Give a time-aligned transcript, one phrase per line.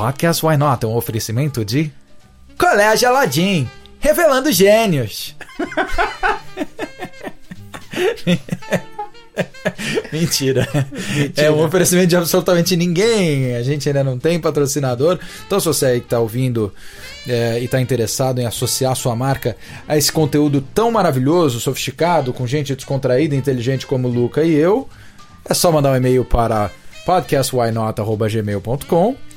[0.00, 1.92] Podcast Why Not é um oferecimento de
[2.56, 5.36] Colégio Aladim, revelando gênios.
[10.10, 10.66] Mentira.
[11.14, 11.32] Mentira.
[11.36, 13.54] É um oferecimento de absolutamente ninguém.
[13.56, 15.18] A gente ainda não tem patrocinador.
[15.46, 16.72] Então, se você aí que está ouvindo
[17.28, 19.54] é, e está interessado em associar sua marca
[19.86, 24.54] a esse conteúdo tão maravilhoso, sofisticado, com gente descontraída e inteligente como o Luca e
[24.54, 24.88] eu,
[25.44, 26.70] é só mandar um e-mail para
[27.04, 29.28] podcastwhynot.gmail.com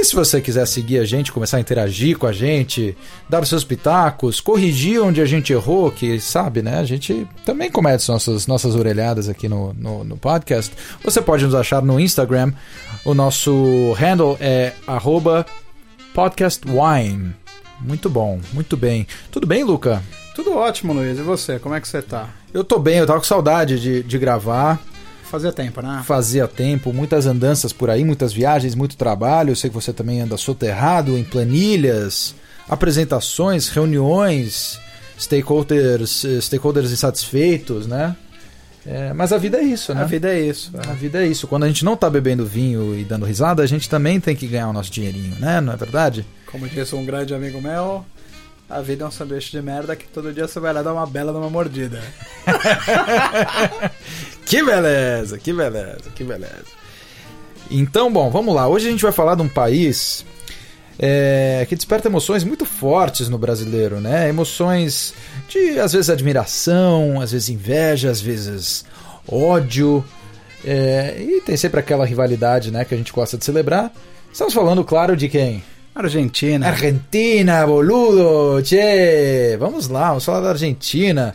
[0.00, 2.96] e se você quiser seguir a gente, começar a interagir com a gente,
[3.28, 6.78] dar os seus pitacos, corrigir onde a gente errou, que sabe, né?
[6.78, 10.72] A gente também comete nossas, nossas orelhadas aqui no, no, no podcast.
[11.02, 12.52] Você pode nos achar no Instagram.
[13.04, 14.72] O nosso handle é
[16.12, 17.34] podcastwine.
[17.80, 19.06] Muito bom, muito bem.
[19.30, 20.02] Tudo bem, Luca?
[20.34, 21.18] Tudo ótimo, Luiz.
[21.18, 21.58] E você?
[21.58, 22.28] Como é que você tá?
[22.52, 24.78] Eu tô bem, eu tava com saudade de, de gravar.
[25.30, 26.02] Fazia tempo, né?
[26.06, 29.50] Fazia tempo, muitas andanças por aí, muitas viagens, muito trabalho.
[29.50, 32.34] Eu sei que você também anda soterrado em planilhas,
[32.68, 34.78] apresentações, reuniões,
[35.18, 38.16] stakeholders, stakeholders insatisfeitos, né?
[38.86, 40.02] É, mas a vida é isso, né?
[40.02, 40.70] A vida é isso.
[40.74, 40.90] É.
[40.90, 41.48] A vida é isso.
[41.48, 44.46] Quando a gente não tá bebendo vinho e dando risada, a gente também tem que
[44.46, 45.60] ganhar o nosso dinheirinho, né?
[45.60, 46.24] Não é verdade?
[46.50, 48.04] Como disse um grande amigo meu,
[48.68, 51.06] a vida é um sanduíche de merda que todo dia você vai lá dar uma
[51.06, 52.02] bela numa mordida.
[54.46, 56.66] Que beleza, que beleza, que beleza.
[57.68, 58.68] Então, bom, vamos lá.
[58.68, 60.24] Hoje a gente vai falar de um país
[61.00, 64.28] é, que desperta emoções muito fortes no brasileiro, né?
[64.28, 65.14] Emoções
[65.48, 68.84] de, às vezes, admiração, às vezes inveja, às vezes
[69.26, 70.04] ódio.
[70.64, 73.92] É, e tem sempre aquela rivalidade, né, que a gente gosta de celebrar.
[74.32, 75.62] Estamos falando, claro, de quem?
[75.96, 76.68] Argentina.
[76.68, 79.56] Argentina, boludo, tchê.
[79.58, 81.34] Vamos lá, vamos falar da Argentina.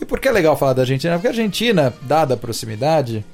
[0.00, 1.14] E por que é legal falar da Argentina?
[1.14, 3.24] Porque a Argentina, dada a proximidade,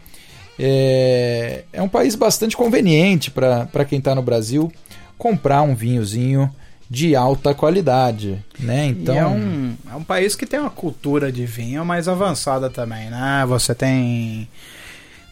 [0.59, 4.71] é, é um país bastante conveniente para quem está no Brasil
[5.17, 6.51] comprar um vinhozinho
[6.89, 8.87] de alta qualidade, né?
[8.87, 12.71] Então e é um, é um país que tem uma cultura de vinho mais avançada
[12.71, 13.45] também, né?
[13.49, 14.49] Você tem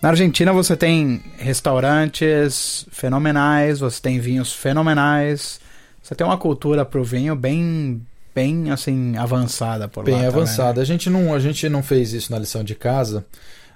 [0.05, 5.59] na Argentina você tem restaurantes fenomenais, você tem vinhos fenomenais,
[6.03, 10.21] você tem uma cultura pro vinho bem bem assim avançada por bem lá.
[10.21, 10.83] Bem avançada.
[10.83, 13.25] A gente não a gente não fez isso na lição de casa,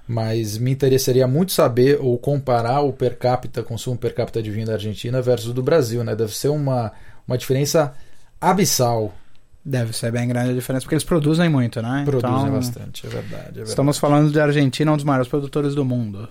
[0.06, 4.66] mas me interessaria muito saber ou comparar o per capita consumo per capita de vinho
[4.66, 6.14] da Argentina versus do Brasil, né?
[6.14, 6.92] Deve ser uma
[7.26, 7.94] uma diferença
[8.38, 9.14] abissal.
[9.68, 12.02] Deve ser bem grande a diferença, porque eles produzem muito, né?
[12.06, 13.68] Produzem então, bastante, é verdade, é verdade.
[13.68, 16.28] Estamos falando de Argentina, um dos maiores produtores do mundo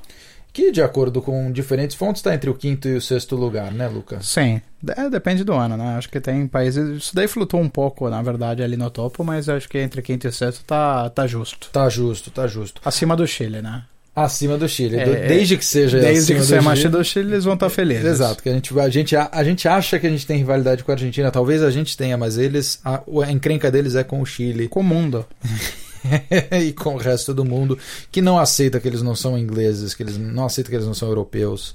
[0.58, 3.88] que, de acordo com diferentes fontes, está entre o quinto e o sexto lugar, né,
[3.88, 4.28] Lucas?
[4.28, 5.96] Sim, é, depende do ano, né?
[5.98, 6.98] Acho que tem países.
[6.98, 10.28] Isso daí flutua um pouco, na verdade, ali no topo, mas acho que entre quinto
[10.28, 11.70] e sexto tá, tá justo.
[11.72, 12.82] Tá justo, tá justo.
[12.84, 13.84] Acima do Chile, né?
[14.18, 14.98] Acima do Chile.
[14.98, 18.04] É, desde que seja Desde que seja mais do Chile, eles vão estar tá felizes.
[18.04, 20.84] Exato, que a gente, a, gente, a, a, gente acha que a gente tem rivalidade
[20.84, 22.80] com a Argentina, talvez a gente tenha, mas eles.
[22.84, 24.68] A, a encrenca deles é com o Chile.
[24.70, 25.24] Com o mundo.
[26.52, 27.78] e com o resto do mundo
[28.12, 30.96] que não aceita que eles não são ingleses, que eles não aceita que eles não
[30.96, 31.72] são europeus.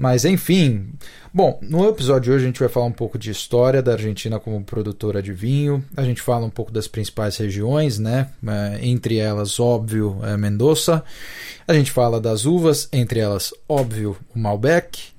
[0.00, 0.94] Mas enfim,
[1.30, 4.40] bom, no episódio de hoje a gente vai falar um pouco de história da Argentina
[4.40, 5.84] como produtora de vinho.
[5.94, 8.30] A gente fala um pouco das principais regiões, né?
[8.46, 11.04] É, entre elas, óbvio, é Mendoza.
[11.68, 15.10] A gente fala das uvas, entre elas, óbvio, o Malbec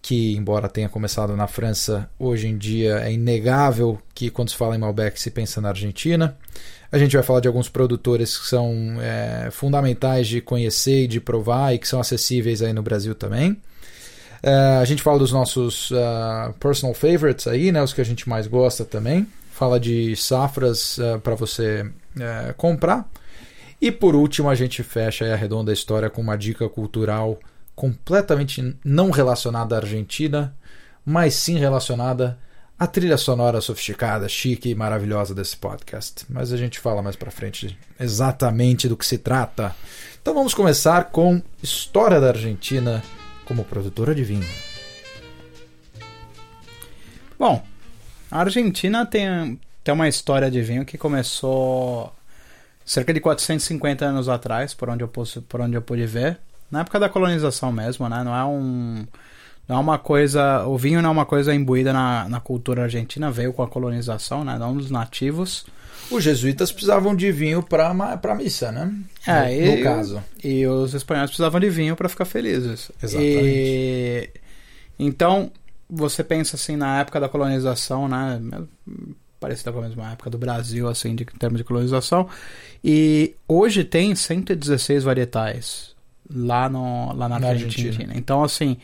[0.00, 4.74] que, embora tenha começado na França, hoje em dia é inegável que quando se fala
[4.74, 6.38] em Malbec se pensa na Argentina.
[6.90, 11.20] A gente vai falar de alguns produtores que são é, fundamentais de conhecer e de
[11.20, 13.60] provar e que são acessíveis aí no Brasil também.
[14.42, 18.28] É, a gente fala dos nossos uh, personal favorites aí, né, os que a gente
[18.28, 19.26] mais gosta também.
[19.52, 21.82] Fala de safras uh, para você
[22.16, 23.08] uh, comprar.
[23.80, 27.38] E por último, a gente fecha a redonda história com uma dica cultural
[27.74, 30.54] completamente não relacionada à Argentina,
[31.04, 32.38] mas sim relacionada
[32.78, 36.24] a trilha sonora sofisticada, chique e maravilhosa desse podcast.
[36.28, 39.74] Mas a gente fala mais para frente exatamente do que se trata.
[40.20, 43.02] Então vamos começar com História da Argentina
[43.44, 44.46] como produtora de vinho.
[47.38, 47.62] Bom,
[48.30, 52.14] a Argentina tem, tem uma história de vinho que começou
[52.84, 56.38] cerca de 450 anos atrás, por onde eu, por onde eu pude ver.
[56.70, 58.22] Na época da colonização mesmo, né?
[58.24, 59.06] Não é um
[59.68, 60.66] não é uma coisa.
[60.66, 64.44] O vinho não é uma coisa imbuída na, na cultura argentina, veio com a colonização,
[64.44, 64.58] né?
[64.58, 65.64] Não dos nativos.
[66.10, 68.92] Os jesuítas precisavam de vinho para para missa, né?
[69.26, 70.22] É, no, e, no caso.
[70.42, 72.90] E os espanhóis precisavam de vinho para ficar felizes.
[73.02, 73.38] Exatamente.
[73.38, 74.30] E,
[74.98, 75.50] então,
[75.88, 78.40] você pensa assim na época da colonização, né?
[79.38, 82.28] Parecida com a mesma época do Brasil, assim, de, em termos de colonização.
[82.82, 85.94] E hoje tem 116 varietais
[86.34, 87.88] lá, no, lá na, na Argentina.
[87.88, 88.12] Argentina.
[88.16, 88.76] Então, assim,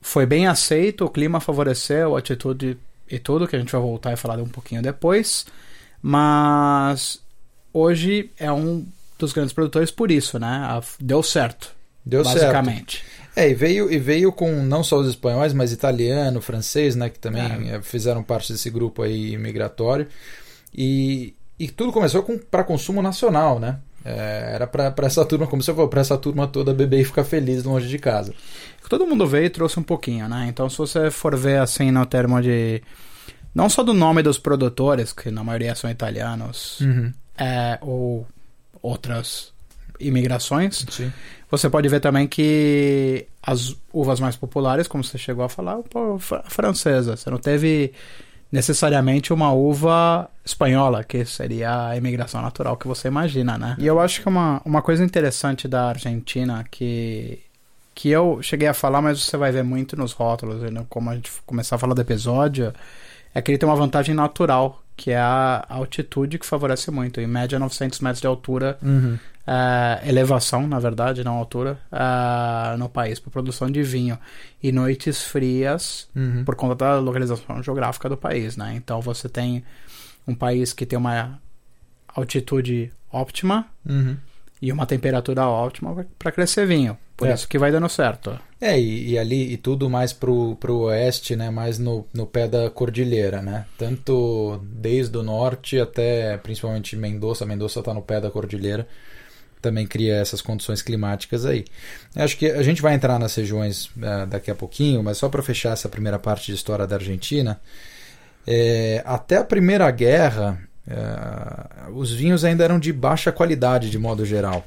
[0.00, 2.76] foi bem aceito, o clima favoreceu, a atitude
[3.08, 5.46] e tudo, que a gente vai voltar e falar um pouquinho depois.
[6.06, 7.18] Mas
[7.72, 8.84] hoje é um
[9.18, 10.78] dos grandes produtores por isso, né?
[11.00, 11.74] Deu certo.
[12.04, 12.98] Deu basicamente.
[12.98, 13.24] certo.
[13.34, 17.08] É, e veio, e veio com não só os espanhóis, mas italiano, francês, né?
[17.08, 17.80] Que também é.
[17.80, 20.06] fizeram parte desse grupo aí migratório.
[20.74, 23.78] E, e tudo começou para consumo nacional, né?
[24.04, 27.24] É, era para essa turma, como você falou, para essa turma toda beber e ficar
[27.24, 28.34] feliz longe de casa.
[28.90, 30.44] Todo mundo veio e trouxe um pouquinho, né?
[30.50, 32.82] Então, se você for ver assim no termo de.
[33.54, 37.12] Não só do nome dos produtores, que na maioria são italianos, uhum.
[37.38, 38.26] é, ou
[38.82, 39.52] outras
[40.00, 41.12] imigrações, Sim.
[41.50, 46.18] você pode ver também que as uvas mais populares, como você chegou a falar, pô,
[46.18, 47.16] francesa.
[47.16, 47.92] Você não teve
[48.50, 53.76] necessariamente uma uva espanhola, que seria a imigração natural que você imagina, né?
[53.78, 57.40] E eu acho que uma, uma coisa interessante da Argentina que
[57.94, 60.84] que eu cheguei a falar, mas você vai ver muito nos rótulos, né?
[60.88, 62.74] como a gente começar a falar do episódio,
[63.34, 67.20] é que ele tem uma vantagem natural, que é a altitude que favorece muito.
[67.20, 69.18] Em média, 900 metros de altura, uhum.
[69.46, 74.16] é, elevação, na verdade, não altura, é, no país, para produção de vinho.
[74.62, 76.44] E noites frias, uhum.
[76.44, 78.74] por conta da localização geográfica do país, né?
[78.76, 79.64] Então você tem
[80.26, 81.40] um país que tem uma
[82.14, 84.16] altitude óptima uhum.
[84.66, 86.96] E uma temperatura ótima para crescer vinho.
[87.16, 87.34] Por É.
[87.34, 88.38] isso que vai dando certo.
[88.60, 91.50] É, e, e ali, e tudo mais pro, pro oeste, né?
[91.50, 93.66] Mais no, no pé da cordilheira, né?
[93.78, 97.46] Tanto desde o norte até principalmente Mendoza.
[97.46, 98.88] Mendoza tá no pé da cordilheira.
[99.60, 101.64] Também cria essas condições climáticas aí.
[102.16, 105.42] Acho que a gente vai entrar nas regiões eh, daqui a pouquinho, mas só para
[105.42, 107.60] fechar essa primeira parte de história da Argentina,
[108.46, 114.24] é, até a Primeira Guerra, eh, os vinhos ainda eram de baixa qualidade de modo
[114.24, 114.64] geral.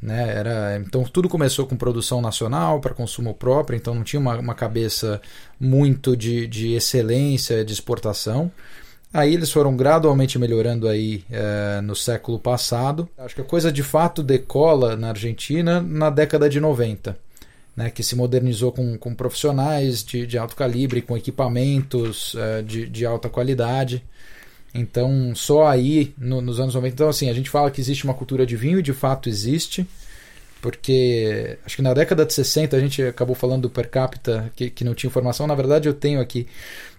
[0.00, 0.36] Né?
[0.36, 4.54] Era, então tudo começou com produção nacional para consumo próprio, então não tinha uma, uma
[4.54, 5.20] cabeça
[5.58, 8.52] muito de, de excelência de exportação.
[9.14, 13.08] Aí eles foram gradualmente melhorando aí eh, no século passado.
[13.16, 17.16] Acho que a coisa de fato decola na Argentina na década de 90.
[17.76, 22.88] Né, que se modernizou com, com profissionais de, de alto calibre, com equipamentos eh, de,
[22.88, 24.04] de alta qualidade.
[24.74, 26.94] Então, só aí, no- nos anos 90.
[26.94, 29.86] Então, assim, a gente fala que existe uma cultura de vinho e de fato existe,
[30.60, 34.70] porque acho que na década de 60 a gente acabou falando do per capita que,
[34.70, 35.46] que não tinha informação.
[35.46, 36.46] Na verdade, eu tenho aqui.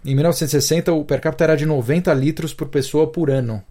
[0.05, 3.61] Em 1960, o per capita era de 90 litros por pessoa por ano.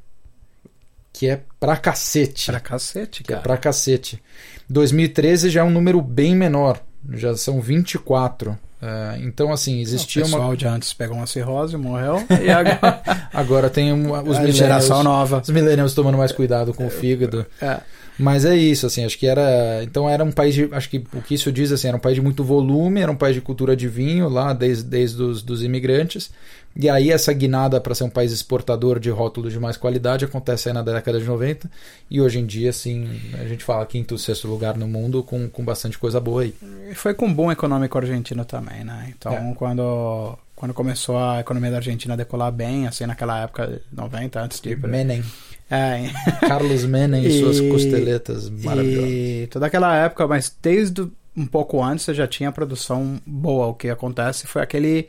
[1.13, 2.47] Que é pra cacete.
[2.47, 3.43] Pra cacete, Que é cara.
[3.43, 4.21] pra cacete.
[4.69, 6.83] 2013 já é um número bem menor.
[7.13, 8.59] Já são 24.
[8.83, 10.57] É, então, assim, O existia pessoal uma.
[10.57, 12.23] de antes pegou uma cirrose, morreu.
[12.43, 13.03] E agora
[13.33, 14.57] Agora tem uma, os a millennials.
[14.57, 15.41] geração nova.
[15.43, 17.47] Os millennials tomando mais cuidado com o fígado.
[17.61, 17.79] É.
[18.19, 19.83] Mas é isso, assim, acho que era.
[19.83, 20.69] Então era um país de.
[20.71, 23.17] Acho que o que isso diz assim, era um país de muito volume, era um
[23.17, 26.31] país de cultura de vinho lá, desde, desde os dos imigrantes.
[26.77, 30.69] E aí essa guinada para ser um país exportador de rótulos de mais qualidade acontece
[30.69, 31.71] aí na década de 90.
[32.11, 35.65] E hoje em dia, assim, a gente fala quinto, sexto lugar no mundo com, com
[35.65, 36.55] bastante coisa boa aí.
[36.91, 39.13] E foi com um bom econômico argentino também, né?
[39.17, 39.55] Então, É.
[39.55, 44.61] quando, quando começou a economia da Argentina a decolar bem, assim, naquela época, 90, antes
[44.61, 44.75] de...
[44.75, 45.23] Menem.
[45.71, 46.11] É,
[46.41, 49.11] Carlos Menem e suas costeletas maravilhosas.
[49.11, 51.07] E toda aquela época, mas desde
[51.37, 53.67] um pouco antes você já tinha produção boa.
[53.69, 55.09] O que acontece foi aquele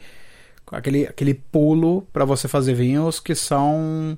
[0.71, 4.17] aquele, aquele pulo para você fazer vinhos que são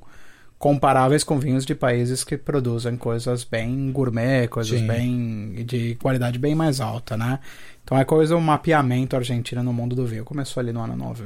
[0.57, 4.87] comparáveis com vinhos de países que produzem coisas bem gourmet, coisas Sim.
[4.87, 7.39] bem de qualidade bem mais alta, né?
[7.83, 10.25] Então é coisa um mapeamento argentino no mundo do vinho.
[10.25, 11.23] Começou ali no ano 9,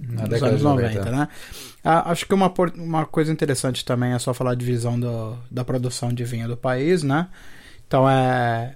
[0.00, 1.28] Na nos anos de 90, 90, né?
[1.84, 5.64] Ah, acho que uma, uma coisa interessante também é só falar de visão do, da
[5.64, 7.28] produção de vinho do país, né?
[7.86, 8.74] Então é.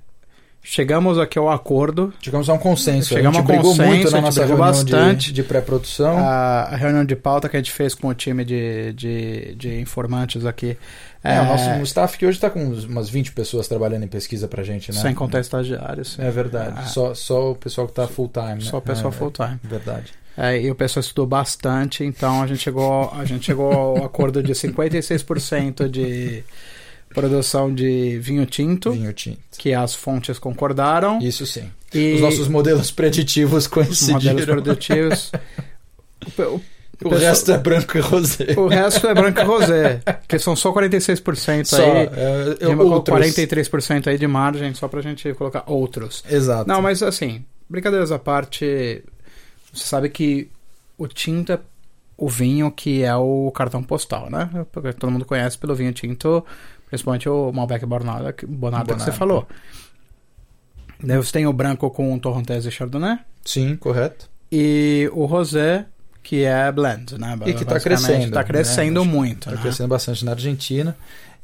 [0.64, 2.14] Chegamos aqui ao acordo.
[2.22, 3.08] Chegamos a um consenso.
[3.08, 5.32] Chegamos a a gente um brigou consenso, muito a na nossa brigou reunião de- bastante.
[5.32, 6.16] de, pré-produção.
[6.18, 9.80] A, a reunião de pauta que a gente fez com o time de, de, de
[9.80, 10.78] informantes aqui.
[11.24, 14.62] É, o nosso staff que hoje está com umas 20 pessoas trabalhando em pesquisa pra
[14.62, 15.00] gente, né?
[15.00, 16.16] Sem contar estagiários.
[16.18, 16.74] É verdade.
[16.76, 16.82] Ah.
[16.84, 18.60] Só, só o pessoal que tá full time, né?
[18.60, 19.58] Só o pessoal é, full time.
[19.64, 20.12] é Verdade.
[20.36, 24.42] É, e o pessoal estudou bastante, então a gente chegou, a gente chegou ao acordo
[24.42, 26.42] de 56% de
[27.12, 29.38] produção de vinho tinto, Vinho tinto.
[29.58, 31.18] que as fontes concordaram.
[31.20, 31.70] Isso sim.
[31.94, 34.14] E Os nossos modelos preditivos os coincidiram.
[34.34, 35.32] modelos produtivos.
[37.04, 38.54] O, o- resto é branco e rosé.
[38.56, 42.08] o resto é branco e rosé, que são só 46% Só, aí.
[42.12, 43.16] é, De é, uma- outros.
[43.18, 46.22] 43% aí de margem, só pra gente colocar outros.
[46.30, 46.68] Exato.
[46.68, 49.02] Não, mas assim, brincadeiras à parte,
[49.72, 50.48] você sabe que
[50.96, 51.58] o tinto é
[52.16, 54.48] o vinho que é o cartão postal, né?
[54.70, 56.44] Porque todo mundo conhece pelo vinho tinto,
[56.92, 59.48] principalmente o Malbec Bonarda, que- você falou.
[61.02, 63.18] Daí você tem o branco com Torrontés e Chardonnay.
[63.42, 64.28] Sim, correto.
[64.52, 65.86] E o rosé,
[66.22, 67.34] que é blend, né?
[67.46, 68.26] E que está crescendo.
[68.26, 69.10] Está crescendo né?
[69.10, 69.48] muito.
[69.48, 69.62] Está né?
[69.62, 70.94] crescendo bastante na Argentina.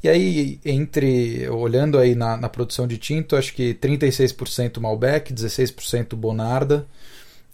[0.03, 6.15] E aí, entre olhando aí na, na produção de tinto, acho que 36% Malbec, 16%
[6.15, 6.85] Bonarda.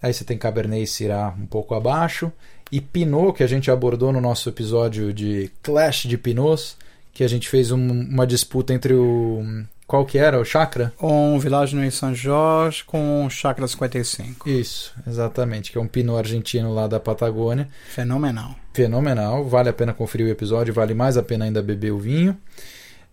[0.01, 2.29] Aí você tem Cabernet e Syrah um pouco abaixo.
[2.69, 6.75] E Pinot, que a gente abordou no nosso episódio de Clash de Pinots,
[7.15, 9.41] que a gente fez um, uma disputa entre o.
[9.87, 10.37] Qual que era?
[10.37, 10.91] O Chakra?
[11.01, 14.49] Um Village no São Jorge com um Chakra 55.
[14.49, 15.71] Isso, exatamente.
[15.71, 17.69] Que é um Pinot argentino lá da Patagônia.
[17.87, 18.55] Fenomenal.
[18.73, 19.45] Fenomenal.
[19.45, 22.37] Vale a pena conferir o episódio, vale mais a pena ainda beber o vinho.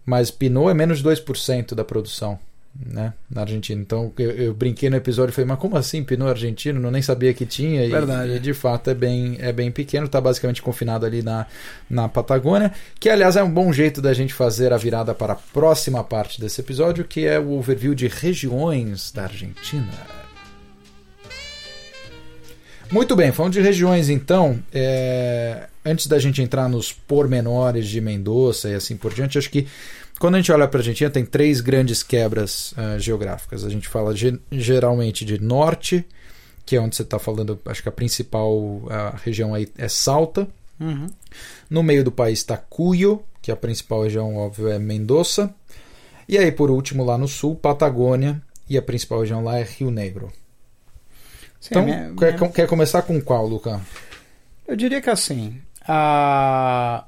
[0.04, 2.40] Mas Pinot é menos de 2% da produção
[2.74, 3.80] né, na Argentina.
[3.80, 6.82] Então eu, eu, brinquei no episódio e falei, mas como assim Pinot argentino?
[6.82, 7.88] Eu nem sabia que tinha.
[7.88, 8.32] Verdade.
[8.32, 11.46] E, e, de fato é bem, é bem pequeno, está basicamente confinado ali na,
[11.88, 15.36] na Patagônia, que aliás é um bom jeito da gente fazer a virada para a
[15.36, 20.22] próxima parte desse episódio, que é o overview de regiões da Argentina.
[22.90, 25.66] Muito bem, falando de regiões então, é...
[25.82, 29.66] antes da gente entrar nos pormenores de Mendoza e assim por diante, acho que
[30.22, 33.64] quando a gente olha para a Argentina, tem três grandes quebras uh, geográficas.
[33.64, 36.06] A gente fala ge geralmente de norte,
[36.64, 40.46] que é onde você está falando, acho que a principal a região aí é Salta.
[40.78, 41.08] Uhum.
[41.68, 45.52] No meio do país está Cuyo, que a principal região, óbvio, é Mendoza.
[46.28, 49.90] E aí, por último, lá no sul, Patagônia, e a principal região lá é Rio
[49.90, 50.32] Negro.
[51.60, 52.52] Sim, então, minha, quer, minha...
[52.52, 53.80] quer começar com qual, Luca?
[54.68, 57.06] Eu diria que assim, a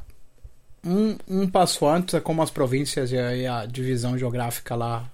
[0.85, 5.05] um, um passo antes é como as províncias e a, e a, divisão geográfica lá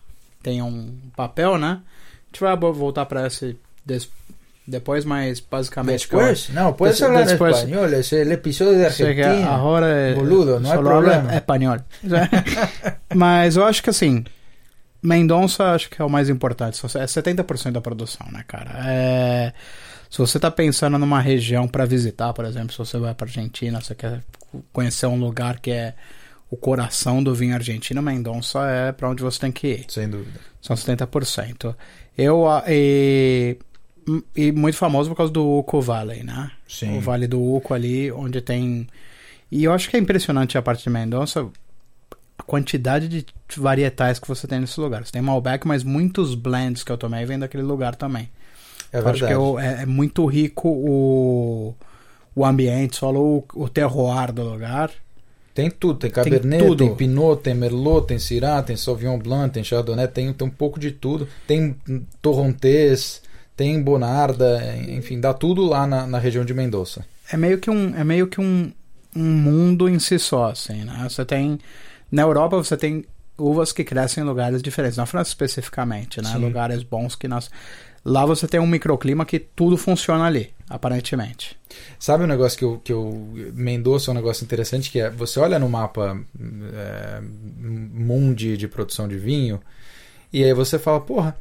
[0.42, 1.80] tem um papel, né?
[1.80, 4.08] A gente vai voltar para esse des,
[4.66, 6.08] depois, mas basicamente.
[6.08, 6.48] Depois?
[6.50, 9.50] Não, pode falar em espanhol, é o episódio de Argentina.
[9.50, 10.14] Agora é.
[10.14, 11.32] Boludo, não é problema.
[11.32, 11.78] É espanhol.
[13.14, 14.24] mas eu acho que assim.
[15.02, 16.78] Mendonça acho que é o mais importante.
[16.84, 18.70] É 70% da produção, né, cara?
[18.86, 19.52] É.
[20.10, 23.80] Se você está pensando numa região para visitar, por exemplo, se você vai para Argentina,
[23.80, 24.20] você quer
[24.72, 25.94] conhecer um lugar que é
[26.50, 29.84] o coração do vinho argentino, Mendonça é para onde você tem que ir.
[29.88, 30.40] Sem dúvida.
[30.60, 31.74] São 70%.
[32.18, 33.56] Eu e,
[34.34, 36.50] e muito famoso por causa do Uco Valley, né?
[36.68, 36.98] Sim.
[36.98, 38.88] O Vale do Uco ali, onde tem
[39.50, 41.48] e eu acho que é impressionante a parte de Mendonça
[42.38, 43.26] a quantidade de
[43.56, 45.04] varietais que você tem nesse lugar.
[45.04, 48.30] Você tem Malbec, mas muitos blends que eu tomei vêm daquele lugar também.
[48.90, 49.24] É verdade.
[49.24, 51.74] Acho que eu, é, é, muito rico o,
[52.40, 54.90] o ambiente, só o, o terroir do lugar.
[55.54, 59.62] Tem tudo, tem Cabernet, tem, tem Pinot, tem Merlot, tem Syrah, tem Sauvignon Blanc, tem
[59.62, 61.28] Chardonnay, tem, tem um pouco de tudo.
[61.46, 61.76] Tem
[62.22, 63.20] Torrontés,
[63.56, 67.04] tem Bonarda, enfim, dá tudo lá na, na região de Mendoza.
[67.30, 68.72] É meio que um, é meio que um,
[69.14, 71.06] um mundo em si só, assim, né?
[71.08, 71.58] Você tem
[72.10, 73.04] na Europa você tem
[73.36, 76.30] uvas que crescem em lugares diferentes, na França especificamente, né?
[76.32, 76.38] Sim.
[76.38, 77.50] Lugares bons que nós
[78.04, 81.58] Lá você tem um microclima que tudo funciona ali, aparentemente.
[81.98, 85.40] Sabe um negócio que eu, que eu Mendoza é um negócio interessante que é você
[85.40, 89.60] olha no mapa é, mundi de produção de vinho
[90.32, 91.36] e aí você fala, porra,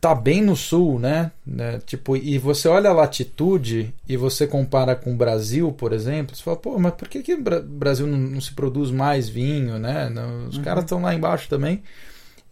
[0.00, 1.30] tá bem no sul, né?
[1.46, 1.80] né?
[1.86, 6.42] Tipo, e você olha a latitude e você compara com o Brasil, por exemplo, você
[6.42, 10.12] fala, pô, mas por que, que o Brasil não, não se produz mais vinho, né?
[10.48, 10.62] Os uhum.
[10.64, 11.82] caras estão lá embaixo também.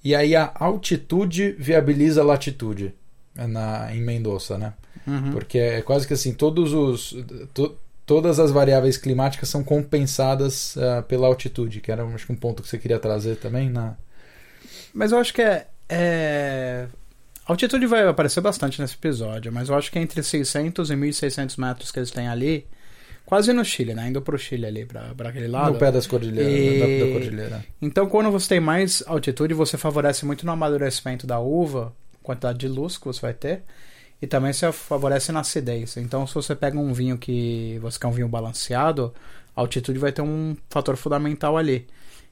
[0.04, 2.94] E aí a altitude viabiliza a latitude
[3.34, 4.74] na, em Mendoza, né?
[5.06, 5.32] Uhum.
[5.32, 7.16] Porque é quase que assim, todos os.
[7.54, 12.36] To, todas as variáveis climáticas são compensadas uh, pela altitude, que era acho que um
[12.36, 13.94] ponto que você queria trazer também na.
[14.92, 16.86] Mas eu acho que é, é...
[17.46, 20.96] A altitude vai aparecer bastante nesse episódio, mas eu acho que é entre 600 e
[20.96, 22.66] 1600 metros que eles têm ali
[23.24, 24.08] quase no Chile, né?
[24.08, 25.72] Indo pro Chile ali, pra, pra aquele lado.
[25.72, 26.78] No pé das cordilheiras, e...
[26.78, 27.64] da, da cordilheira.
[27.80, 32.68] Então, quando você tem mais altitude, você favorece muito no amadurecimento da uva, quantidade de
[32.68, 33.62] luz que você vai ter,
[34.22, 35.96] e também você favorece na acidez.
[35.96, 39.12] Então, se você pega um vinho que você quer um vinho balanceado,
[39.54, 41.86] a altitude vai ter um fator fundamental ali.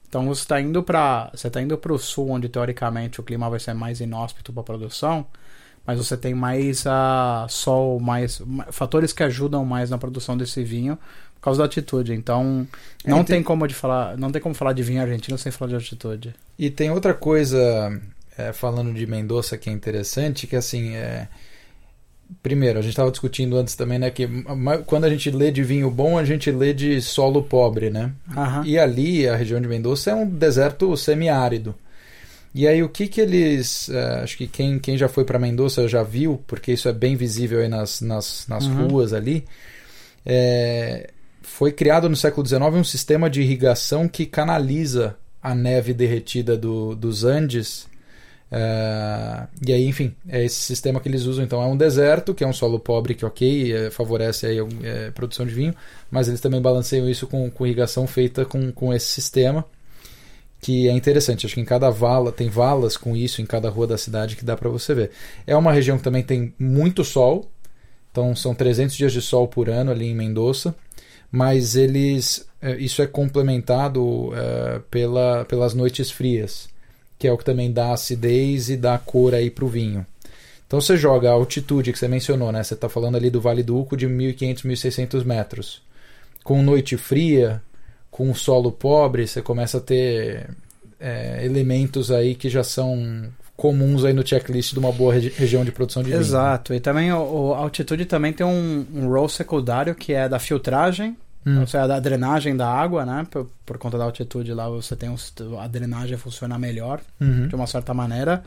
[0.07, 3.49] Então, você está indo para você tá indo para o sul, onde teoricamente o clima
[3.49, 5.27] vai ser mais inóspito para a produção
[5.85, 10.97] mas você tem mais a sol, mais fatores que ajudam mais na produção desse vinho
[11.35, 12.13] por causa da altitude.
[12.13, 12.67] Então,
[13.03, 15.51] não é, tem, tem, como de falar, não tem como falar de vinho argentino sem
[15.51, 16.35] falar de altitude.
[16.57, 17.99] E tem outra coisa
[18.37, 21.27] é, falando de Mendoza que é interessante, que assim, é
[22.41, 24.27] primeiro, a gente estava discutindo antes também, né, que
[24.85, 28.11] quando a gente lê de vinho bom, a gente lê de solo pobre, né?
[28.35, 28.65] Uhum.
[28.65, 31.75] E ali, a região de Mendoza é um deserto semiárido.
[32.53, 35.87] E aí o que que eles, uh, acho que quem, quem já foi para Mendoza
[35.87, 38.87] já viu, porque isso é bem visível aí nas, nas, nas uhum.
[38.87, 39.45] ruas ali,
[40.25, 41.09] é,
[41.41, 46.93] foi criado no século XIX um sistema de irrigação que canaliza a neve derretida do,
[46.95, 47.87] dos Andes
[48.51, 51.43] Uh, e aí, enfim, é esse sistema que eles usam.
[51.43, 55.07] Então, é um deserto, que é um solo pobre, que ok, é, favorece aí, é,
[55.07, 55.73] a produção de vinho,
[56.09, 59.65] mas eles também balanceiam isso com, com irrigação feita com, com esse sistema,
[60.59, 61.45] que é interessante.
[61.45, 64.43] Acho que em cada vala, tem valas com isso em cada rua da cidade que
[64.43, 65.11] dá para você ver.
[65.47, 67.49] É uma região que também tem muito sol,
[68.11, 70.75] então são 300 dias de sol por ano ali em Mendoza,
[71.31, 76.69] mas eles é, isso é complementado uh, pela, pelas noites frias
[77.21, 80.03] que é o que também dá acidez e dá cor aí para o vinho.
[80.65, 82.63] Então você joga a altitude que você mencionou, né?
[82.63, 85.83] Você está falando ali do Vale do Uco de 1.500, 1.600 metros.
[86.43, 87.61] Com noite fria,
[88.09, 90.49] com solo pobre, você começa a ter
[90.99, 95.63] é, elementos aí que já são comuns aí no checklist de uma boa regi região
[95.63, 96.19] de produção de vinho.
[96.19, 96.73] Exato.
[96.73, 101.65] E também a altitude também tem um, um role secundário que é da filtragem Hum.
[101.65, 103.25] Seja, a drenagem da água, né?
[103.29, 105.15] Por, por, conta da altitude lá, você tem um,
[105.59, 107.47] a drenagem funciona melhor, uhum.
[107.47, 108.43] de uma certa maneira.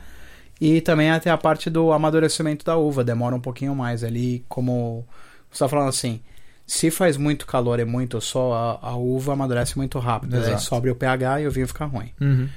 [0.59, 5.05] E também até a parte do amadurecimento da uva, demora um pouquinho mais ali, como
[5.49, 6.21] você está falando assim,
[6.65, 10.57] se faz muito calor e muito sol, a, a uva amadurece muito rápido, né?
[10.57, 12.11] sobe o pH e o vinho fica ruim.
[12.19, 12.47] Uhum.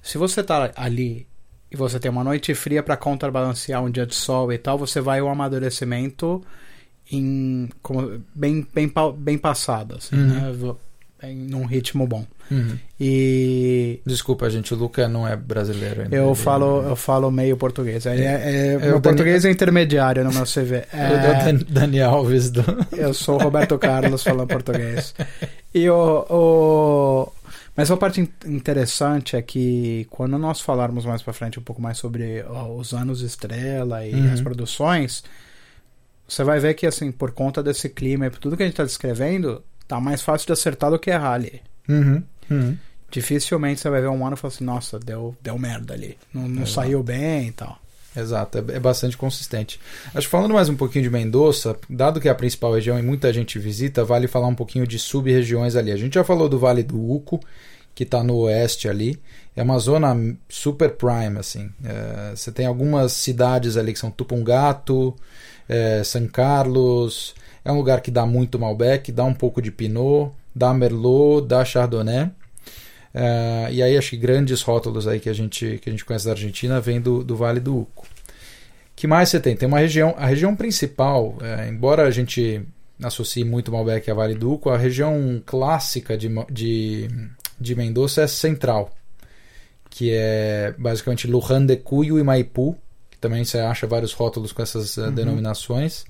[0.00, 1.26] Se você está ali
[1.70, 5.00] e você tem uma noite fria para contrabalancear um dia de sol e tal, você
[5.00, 6.42] vai o amadurecimento
[7.10, 10.26] em como, bem, bem, bem passado, assim, uhum.
[10.26, 10.74] né?
[11.22, 12.24] em num ritmo bom.
[12.50, 12.78] Uhum.
[12.98, 16.16] E desculpa, gente, o Luca não é brasileiro ainda.
[16.16, 18.06] Eu falo, eu falo meio português.
[18.06, 20.84] É, é, é, é o português é intermediário no meu CV.
[20.92, 22.64] É, o Dani Alves do.
[22.96, 25.14] Eu sou o Roberto Carlos falando português.
[25.74, 27.32] E o, o
[27.76, 31.98] mas a parte interessante é que quando nós falarmos mais para frente um pouco mais
[31.98, 34.32] sobre ó, os anos estrela e uhum.
[34.32, 35.22] as produções,
[36.30, 38.74] você vai ver que, assim, por conta desse clima e por tudo que a gente
[38.74, 41.60] está descrevendo, tá mais fácil de acertar do que errar ali.
[41.88, 42.78] Uhum, uhum.
[43.10, 46.16] Dificilmente você vai ver um ano e falar assim, nossa, deu, deu merda ali.
[46.32, 47.76] Não, não saiu bem e tal.
[48.16, 49.80] Exato, é, é, bastante consistente.
[50.14, 53.02] Acho que falando mais um pouquinho de Mendoza, dado que é a principal região e
[53.02, 55.90] muita gente visita, vale falar um pouquinho de sub-regiões ali.
[55.90, 57.40] A gente já falou do Vale do Uco,
[57.92, 59.20] que está no oeste ali.
[59.54, 60.16] É uma zona
[60.48, 61.70] super prime, assim.
[61.84, 65.14] É, você tem algumas cidades ali que são Tupungato,
[65.68, 67.34] é, San Carlos.
[67.64, 71.64] É um lugar que dá muito Malbec, dá um pouco de Pinot, dá Merlot, dá
[71.64, 72.30] Chardonnay.
[73.12, 76.26] É, e aí acho que grandes rótulos aí que a gente, que a gente conhece
[76.26, 78.06] da Argentina vêm do, do Vale do Uco.
[78.94, 79.56] que mais você tem?
[79.56, 82.62] Tem uma região, a região principal, é, embora a gente
[83.02, 87.08] associe muito Malbec a Vale do Uco, a região clássica de, de,
[87.58, 88.90] de Mendoza é central,
[89.90, 92.76] que é basicamente Luján de Cuyo e Maipú,
[93.20, 96.04] também você acha vários rótulos com essas uh, denominações.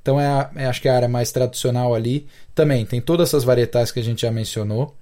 [0.00, 2.26] Então é, a, é, acho que é a área mais tradicional ali.
[2.54, 4.96] Também tem todas essas varietais que a gente já mencionou.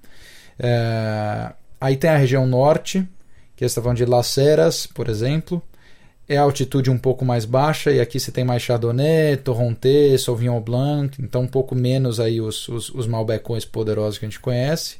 [0.57, 3.07] É, aí tem a região norte,
[3.55, 5.61] que está falando de Laceras, por exemplo.
[6.27, 10.61] É a altitude um pouco mais baixa, e aqui você tem mais Chardonnay, Torronté, Sauvignon
[10.61, 14.97] Blanc, então um pouco menos aí os, os, os Malbecões poderosos que a gente conhece.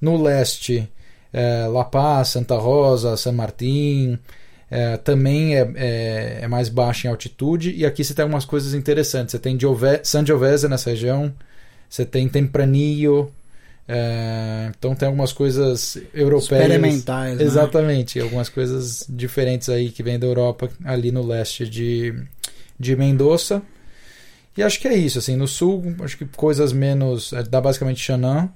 [0.00, 0.88] No leste,
[1.32, 4.18] é, La Paz, Santa Rosa, San Martín,
[4.70, 7.72] é, também é, é, é, mais baixa em altitude.
[7.76, 9.32] E aqui você tem algumas coisas interessantes.
[9.32, 11.32] Você tem Giove San Giovese nessa região,
[11.88, 13.32] você tem Tempranillo.
[13.88, 16.64] É, então tem algumas coisas europeias.
[16.64, 17.38] Experimentais.
[17.38, 17.44] Né?
[17.44, 18.18] Exatamente.
[18.18, 18.24] Né?
[18.24, 22.12] Algumas coisas diferentes aí que vêm da Europa, ali no leste de,
[22.78, 23.62] de Mendoza.
[24.56, 25.18] E acho que é isso.
[25.18, 27.32] Assim, no sul, acho que coisas menos.
[27.32, 28.50] É, dá basicamente Xanã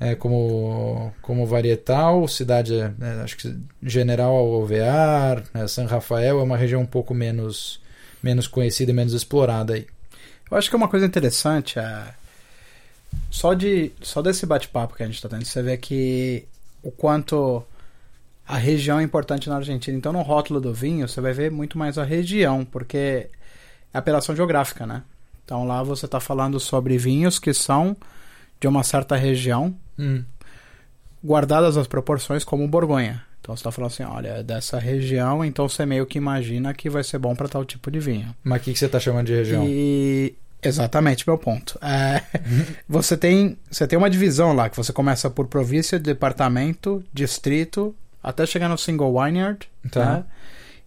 [0.00, 6.56] é, como, como varietal, cidade, é, acho que General Alvear, né, San Rafael é uma
[6.56, 7.80] região um pouco menos,
[8.22, 9.86] menos conhecida menos explorada aí.
[10.50, 12.14] Eu acho que é uma coisa interessante, é,
[13.30, 16.46] só, de, só desse bate-papo que a gente está tendo, você vê que
[16.82, 17.64] o quanto
[18.46, 19.96] a região é importante na Argentina.
[19.96, 23.28] Então, no rótulo do vinho, você vai ver muito mais a região, porque
[23.92, 25.02] é apelação geográfica, né?
[25.44, 27.94] Então, lá você está falando sobre vinhos que são
[28.58, 30.24] de uma certa região, hum.
[31.24, 33.22] guardadas as proporções como Borgonha.
[33.40, 36.90] Então você está falando assim, olha, é dessa região, então você meio que imagina que
[36.90, 38.34] vai ser bom para tal tipo de vinho.
[38.44, 39.64] Mas o que, que você está chamando de região?
[39.66, 41.78] E exatamente meu ponto.
[41.82, 42.22] É,
[42.88, 48.44] você tem você tem uma divisão lá que você começa por província, departamento, distrito, até
[48.44, 50.16] chegar no single vineyard, tá?
[50.16, 50.24] Né?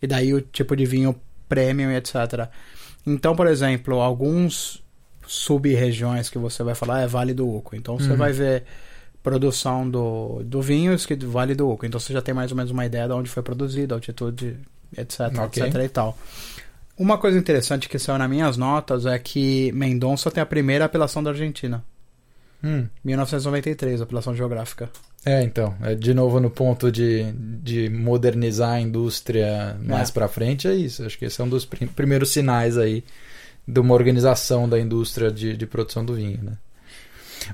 [0.01, 1.15] E daí o tipo de vinho
[1.47, 2.47] premium, etc.
[3.05, 4.83] Então, por exemplo, alguns
[5.25, 7.75] sub-regiões que você vai falar é Vale do Uco.
[7.75, 8.17] Então você uhum.
[8.17, 8.63] vai ver
[9.23, 11.85] produção do, do vinho que do Vale do Uco.
[11.85, 14.57] Então você já tem mais ou menos uma ideia de onde foi produzido, altitude,
[14.97, 15.63] etc, okay.
[15.63, 16.17] etc e tal.
[16.97, 21.23] Uma coisa interessante que saiu nas minhas notas é que Mendonça tem a primeira apelação
[21.23, 21.83] da Argentina.
[22.63, 22.85] Hum.
[23.03, 24.89] 1993, apelação geográfica.
[25.25, 30.11] É, então, é de novo no ponto de, de modernizar a indústria mais É.
[30.13, 31.03] pra frente, é isso.
[31.03, 33.03] Acho que esse é um dos prim- primeiros sinais aí
[33.67, 36.53] de uma organização da indústria de, de produção do vinho, né?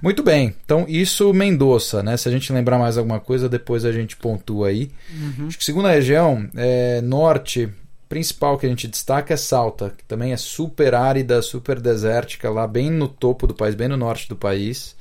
[0.01, 2.17] Muito bem, então isso Mendoza, né?
[2.17, 4.91] Se a gente lembrar mais alguma coisa, depois a gente pontua aí.
[5.47, 7.69] Acho que segunda região, é, norte,
[8.09, 12.67] principal que a gente destaca é Salta, que também é super árida, super desértica, lá
[12.67, 14.95] bem no topo do país, bem no norte do país.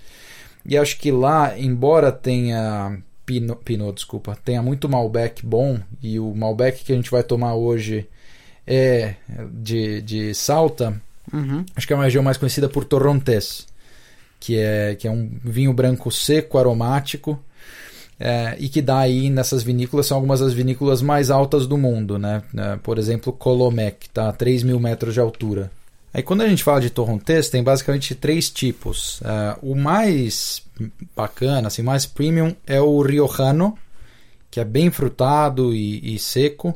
[0.64, 6.34] E acho que lá, embora tenha Pinot, Pinot desculpa, tenha muito Malbec bom, e o
[6.34, 8.08] Malbec que a gente vai tomar hoje
[8.66, 9.14] é
[9.52, 11.00] de, de Salta,
[11.32, 11.64] Uhum.
[11.74, 13.66] acho que é uma região mais conhecida por Torrontés,
[14.46, 17.36] que é, que é um vinho branco seco, aromático,
[18.18, 22.16] é, e que dá aí nessas vinícolas, são algumas das vinícolas mais altas do mundo,
[22.16, 22.44] né?
[22.56, 25.68] É, por exemplo, Colomec, que está a 3 mil metros de altura.
[26.14, 29.20] Aí quando a gente fala de Torrontés, tem basicamente três tipos.
[29.24, 30.62] É, o mais
[31.16, 33.76] bacana, assim, mais premium é o Riojano,
[34.48, 36.72] que é bem frutado e, e seco.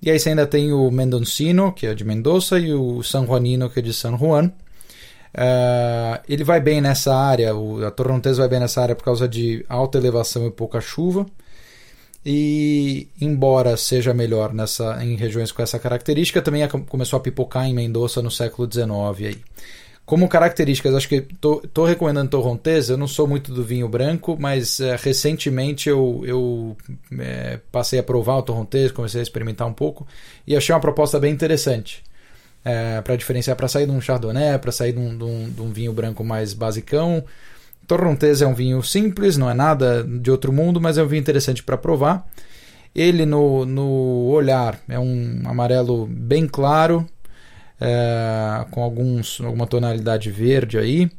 [0.00, 3.68] E aí você ainda tem o Mendoncino, que é de Mendoza, e o San Juanino,
[3.68, 4.52] que é de San Juan.
[5.34, 9.28] Uh, ele vai bem nessa área, o, a Torrontés vai bem nessa área por causa
[9.28, 11.26] de alta elevação e pouca chuva.
[12.24, 17.74] E embora seja melhor nessa, em regiões com essa característica, também começou a pipocar em
[17.74, 19.28] Mendoza no século XIX.
[19.28, 19.42] Aí.
[20.04, 22.88] Como características, acho que estou recomendando Torrontés.
[22.88, 26.76] Eu não sou muito do vinho branco, mas eh, recentemente eu, eu
[27.18, 30.06] eh, passei a provar o Torrontés, comecei a experimentar um pouco
[30.46, 32.02] e achei uma proposta bem interessante
[33.04, 35.70] para diferenciar, para sair de um Chardonnay, para sair de um, de um- de um
[35.72, 37.24] vinho branco mais basicão.
[37.86, 41.20] Torrontés é um vinho simples, não é nada de outro mundo, mas é um vinho
[41.20, 42.26] interessante para provar.
[42.94, 47.06] Ele no, no olhar é um amarelo bem claro,
[47.80, 51.10] é, com alguns, alguma tonalidade verde aí.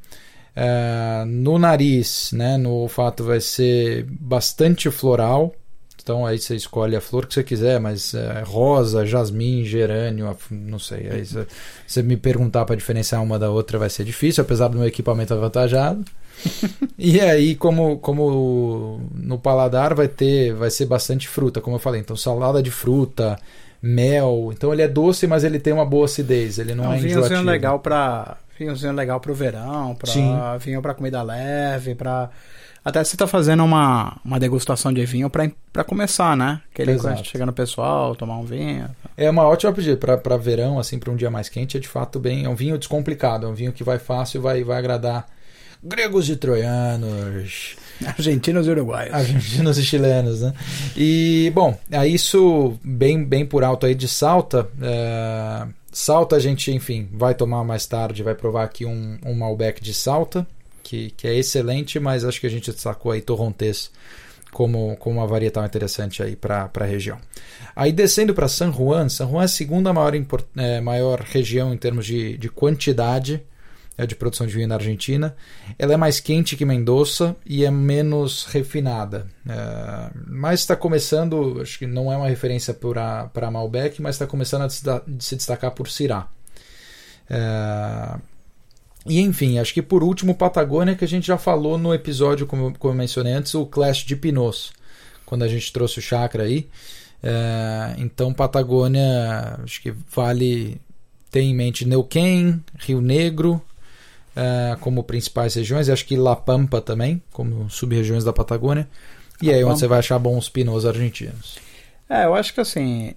[0.55, 5.53] É, no nariz, né, no olfato vai ser bastante floral.
[6.01, 10.79] Então aí você escolhe a flor que você quiser, mas é, rosa, jasmim, gerânio, não
[10.79, 11.09] sei.
[11.09, 11.45] Aí você,
[11.85, 15.33] você me perguntar para diferenciar uma da outra vai ser difícil, apesar do meu equipamento
[15.33, 16.03] avantajado.
[16.97, 21.99] e aí, como, como no paladar vai ter, vai ser bastante fruta, como eu falei.
[21.99, 23.37] Então salada de fruta,
[23.81, 24.51] mel.
[24.53, 26.59] Então ele é doce, mas ele tem uma boa acidez.
[26.59, 27.41] Ele não é um é, enjoativo.
[27.41, 28.37] legal pra.
[28.59, 30.35] Vinhozinho legal pro verão, pra Sim.
[30.59, 32.29] vinho pra comida leve, pra.
[32.83, 36.61] Até você tá fazendo uma, uma degustação de vinho pra, pra começar, né?
[36.73, 37.15] Aquele Exato.
[37.15, 38.89] quando chega no pessoal, tomar um vinho.
[39.17, 41.75] É uma ótima pedida para verão, assim, para um dia mais quente.
[41.75, 42.45] É de fato bem.
[42.45, 43.45] É um vinho descomplicado.
[43.45, 45.25] É um vinho que vai fácil, vai, vai agradar
[45.83, 49.13] gregos e troianos, Argentinos e uruguaios.
[49.13, 50.53] argentinos e chilenos, né?
[50.95, 54.67] E, bom, é isso bem, bem por alto aí de Salta.
[54.81, 59.81] É, Salta a gente, enfim, vai tomar mais tarde, vai provar aqui um, um Malbec
[59.81, 60.45] de Salta,
[60.83, 63.91] que, que é excelente, mas acho que a gente destacou aí Torrontés
[64.51, 67.19] como, como uma varietal interessante aí para a região.
[67.75, 71.73] Aí descendo para San Juan, San Juan é a segunda maior, import- é, maior região
[71.73, 73.41] em termos de, de quantidade
[73.99, 75.35] é, de produção de vinho na Argentina.
[75.77, 79.27] Ela é mais quente que Mendoza e é menos refinada.
[79.45, 84.61] É, mas está começando, acho que não é uma referência para Malbec, mas está começando
[84.61, 86.29] a se destacar por Syrah.
[87.29, 88.17] É,
[89.05, 92.73] e enfim, acho que por último, Patagônia, que a gente já falou no episódio, como,
[92.77, 94.71] como eu mencionei antes, o Clash de Pinos,
[95.25, 96.69] quando a gente trouxe o Chakra aí.
[97.21, 100.79] É, então, Patagônia, acho que vale
[101.29, 103.61] ter em mente Neuquén, Rio Negro,
[104.35, 108.87] é, como principais regiões, e acho que La Pampa também, como sub-regiões da Patagônia.
[109.41, 109.71] E La aí, Pampa.
[109.71, 111.57] onde você vai achar bons pinos argentinos.
[112.09, 113.13] É, eu acho que assim.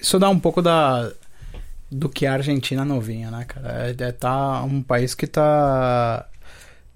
[0.00, 1.10] Isso dá um pouco da.
[1.90, 3.88] Do que a Argentina novinha, né, cara?
[3.88, 6.28] É, é tá um país que tá.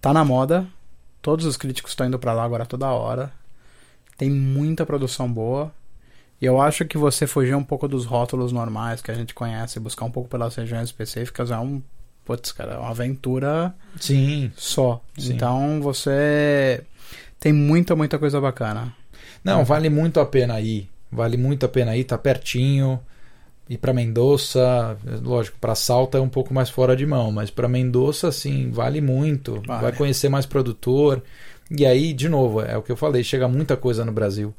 [0.01, 0.67] Tá na moda.
[1.21, 3.33] Todos os críticos estão indo pra lá agora toda hora.
[4.17, 5.73] Tem muita produção boa.
[6.41, 9.81] E eu acho que você fugir um pouco dos rótulos normais que a gente conhece,
[9.81, 11.83] buscar um pouco pelas regiões específicas, é um.
[12.29, 14.53] Putz, cara, é uma aventura Sim.
[14.55, 15.03] só.
[15.17, 15.33] Sim.
[15.33, 16.83] Então você.
[17.41, 18.93] Tem muita, muita coisa bacana.
[19.43, 19.65] Não, Uhum.
[19.65, 20.91] vale muito a pena ir.
[21.11, 23.01] Vale muito a pena ir, tá pertinho.
[23.67, 27.67] Ir para Mendoza, lógico, para Salta é um pouco mais fora de mão, mas para
[27.67, 29.63] Mendoza, sim, vale muito.
[29.67, 29.83] Vale.
[29.83, 31.23] Vai conhecer mais produtor.
[31.71, 34.55] E aí, de novo, é o que eu falei, chega muita coisa no Brasil.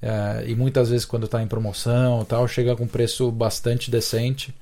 [0.00, 4.54] É, e muitas vezes quando está em promoção tal, chega com preço bastante decente.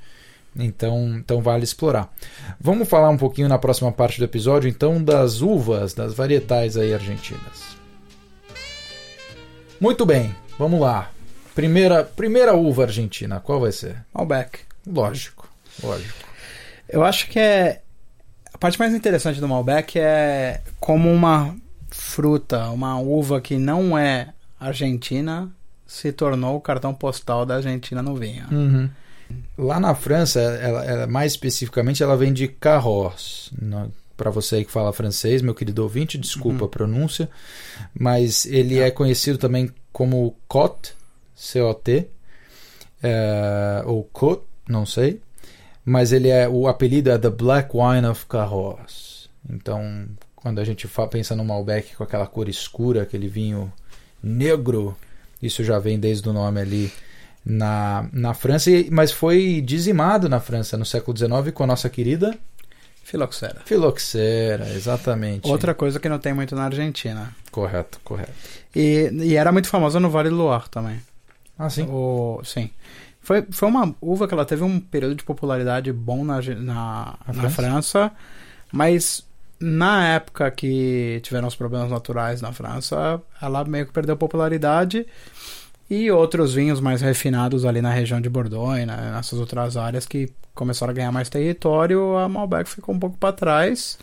[0.56, 2.12] Então, então vale explorar.
[2.61, 6.92] Vamos falar um pouquinho na próxima parte do episódio, então, das uvas, das varietais aí
[6.92, 7.76] argentinas.
[9.80, 11.11] Muito bem, vamos lá.
[11.54, 14.04] Primeira, primeira uva argentina, qual vai ser?
[14.12, 14.61] Malbec.
[14.87, 15.48] Lógico,
[15.82, 16.26] lógico.
[16.88, 17.82] Eu acho que é.
[18.52, 21.54] A parte mais interessante do Malbec é como uma
[21.90, 25.48] fruta, uma uva que não é argentina,
[25.87, 28.46] se tornou o cartão postal da Argentina no vinho.
[28.50, 28.90] Uhum.
[29.56, 33.52] Lá na França, ela, ela, mais especificamente, ela vem de Carros.
[34.16, 37.28] Para você aí que fala francês, meu querido ouvinte, desculpa a pronúncia,
[37.94, 40.92] mas ele é conhecido também como Cot,
[41.34, 42.08] C-O-T,
[43.02, 45.20] é, ou Cot, não sei,
[45.84, 49.30] mas ele é o apelido é The Black Wine of Carros.
[49.48, 53.72] Então, quando a gente pensa no Malbec com aquela cor escura, aquele vinho
[54.22, 54.96] negro,
[55.42, 56.92] isso já vem desde o nome ali
[57.44, 62.37] na, na França, mas foi dizimado na França no século XIX com a nossa querida
[63.09, 63.62] Filoxera.
[63.64, 65.48] Filoxera, exatamente.
[65.48, 67.35] Outra coisa que não tem muito na Argentina.
[67.51, 68.33] Correto, correto.
[68.77, 71.01] E, e era muito famosa no Vale do Loire também.
[71.59, 71.87] Ah, sim?
[71.88, 72.68] O, sim.
[73.22, 77.48] Foi, foi uma uva que ela teve um período de popularidade bom na, na, na
[77.48, 77.51] França?
[77.51, 78.12] França,
[78.70, 79.27] mas
[79.59, 85.07] na época que tiveram os problemas naturais na França, ela meio que perdeu popularidade
[85.90, 90.31] e outros vinhos mais refinados ali na região de Bordeaux e nessas outras áreas que
[90.55, 93.98] começaram a ganhar mais território, a Malbec ficou um pouco para trás,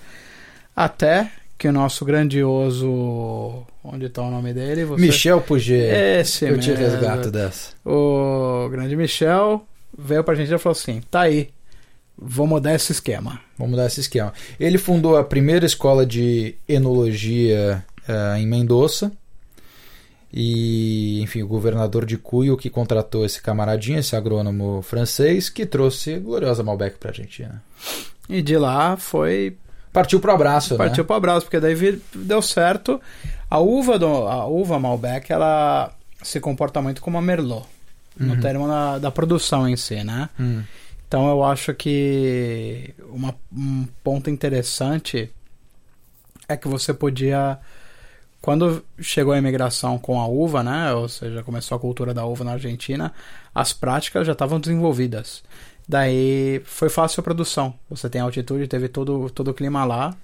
[0.76, 3.65] até que o nosso grandioso.
[3.84, 4.86] Onde está o nome dele?
[4.86, 5.02] Você...
[5.02, 5.93] Michel Puget.
[6.19, 7.71] Esse Eu te resgato dessa.
[7.86, 9.65] O grande Michel
[9.98, 11.50] veio pra gente e falou assim: tá aí,
[12.17, 13.39] vou mudar esse esquema.
[13.58, 14.34] Vou mudar esse esquema.
[14.60, 19.12] Ele fundou a primeira escola de enologia uh, em Mendoza
[20.38, 26.15] e, enfim, o governador de Cuyo que contratou esse camaradinho, esse agrônomo francês, que trouxe
[26.15, 27.63] a gloriosa Malbec para a Argentina.
[28.28, 29.56] E de lá foi.
[29.93, 31.08] Partiu pro abraço, Partiu né?
[31.08, 33.00] pro abraço, porque daí deu certo.
[33.50, 37.65] A uva, do, a uva Malbec, ela se comporta muito como a Merlot,
[38.19, 38.28] uhum.
[38.28, 40.28] no termo da, da, produção em si, né?
[40.38, 40.63] Uhum.
[41.08, 45.32] Então eu acho que uma, um ponto interessante
[46.45, 47.58] é que você podia
[48.45, 52.43] quando chegou a imigração com a uva, né, ou seja, começou a cultura da uva
[52.43, 53.12] na Argentina,
[53.55, 55.41] as práticas já estavam desenvolvidas.
[55.89, 57.73] Daí foi fácil a produção.
[57.89, 60.15] Você tem altitude, teve todo, todo o clima lá.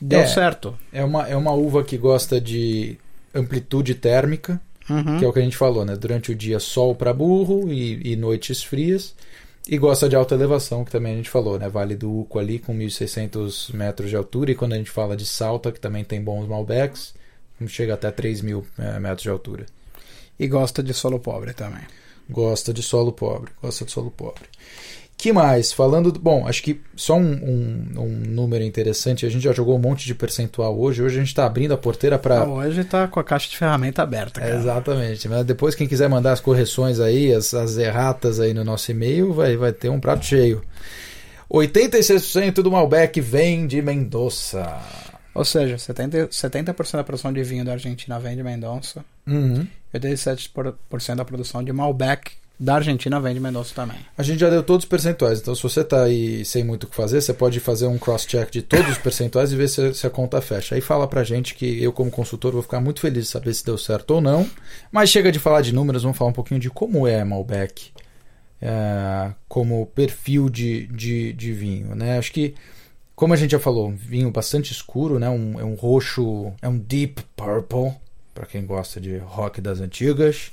[0.00, 0.74] Deu é, certo.
[0.90, 2.96] É uma, é uma uva que gosta de
[3.34, 5.18] amplitude térmica, uhum.
[5.18, 5.94] que é o que a gente falou, né?
[5.96, 9.14] Durante o dia, sol para burro e, e, noites frias.
[9.68, 11.68] E gosta de alta elevação, que também a gente falou, né?
[11.68, 14.50] Vale do Uco ali com 1.600 metros de altura.
[14.50, 17.19] E quando a gente fala de Salta, que também tem bons Malbecs,
[17.68, 19.66] chega até 3 mil é, metros de altura.
[20.38, 21.82] E gosta de solo pobre também.
[22.28, 24.44] Gosta de solo pobre, gosta de solo pobre.
[25.20, 25.70] Que mais?
[25.70, 26.10] Falando.
[26.12, 29.26] Bom, acho que só um, um, um, número interessante.
[29.26, 31.02] A gente já jogou um monte de percentual hoje.
[31.02, 32.48] Hoje a gente está abrindo a porteira para.
[32.48, 34.42] Hoje está com a caixa de ferramenta aberta.
[34.48, 35.28] Exatamente.
[35.28, 39.34] Mas depois, quem quiser mandar as correções aí, as, as erratas aí no nosso e-mail,
[39.34, 40.62] vai, vai ter um prato cheio.
[41.52, 44.80] 86% do Malbec vem de Mendoza.
[45.34, 49.04] Ou seja, 70%, 70 da produção de vinho da Argentina vem de Mendonça.
[49.26, 49.66] Uhum.
[49.92, 53.96] E 87% da produção de Malbec da Argentina vem de Mendonça também.
[54.18, 56.86] A gente já deu todos os percentuais, então se você está aí sem muito o
[56.88, 60.06] que fazer, você pode fazer um cross-check de todos os percentuais e ver se, se,
[60.06, 60.74] a conta fecha.
[60.74, 63.64] Aí fala pra gente que eu, como consultor, vou ficar muito feliz de saber se
[63.64, 64.46] deu certo ou não.
[64.92, 67.92] Mas chega de falar de números, vamos falar um pouquinho de como é Malbec
[68.60, 71.94] é, como perfil de, de, de vinho.
[71.94, 72.18] Né?
[72.18, 72.54] Acho que
[73.20, 75.28] como a gente já falou, um vinho bastante escuro, né?
[75.28, 77.92] Um, é um roxo, é um deep purple,
[78.32, 80.50] para quem gosta de rock das antigas.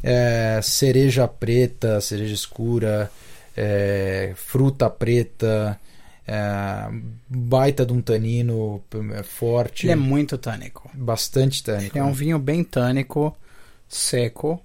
[0.00, 3.10] É, cereja preta, cereja escura,
[3.56, 5.76] é, fruta preta,
[6.24, 6.88] é,
[7.28, 8.80] baita de um tanino
[9.16, 9.86] é, forte.
[9.86, 10.88] Ele é muito tânico.
[10.94, 11.98] Bastante tânico.
[11.98, 13.36] Ele é um vinho bem tânico,
[13.88, 14.62] seco.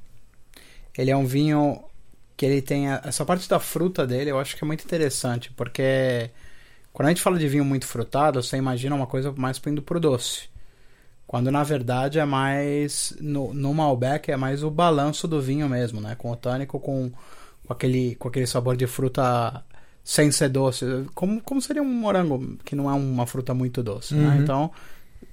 [0.96, 1.84] Ele é um vinho
[2.38, 5.52] que ele tem a, essa parte da fruta dele, eu acho que é muito interessante,
[5.58, 6.30] porque
[6.94, 10.00] quando a gente fala de vinho muito frutado, você imagina uma coisa mais indo pro
[10.00, 10.44] doce.
[11.26, 13.16] Quando na verdade é mais.
[13.20, 16.14] No, no Malbec é mais o balanço do vinho mesmo, né?
[16.16, 17.12] Com o tânico, com,
[17.66, 19.64] com, aquele, com aquele sabor de fruta
[20.04, 20.86] sem ser doce.
[21.16, 24.26] Como, como seria um morango, que não é uma fruta muito doce, né?
[24.28, 24.30] Uhum.
[24.30, 24.38] né?
[24.44, 24.70] Então,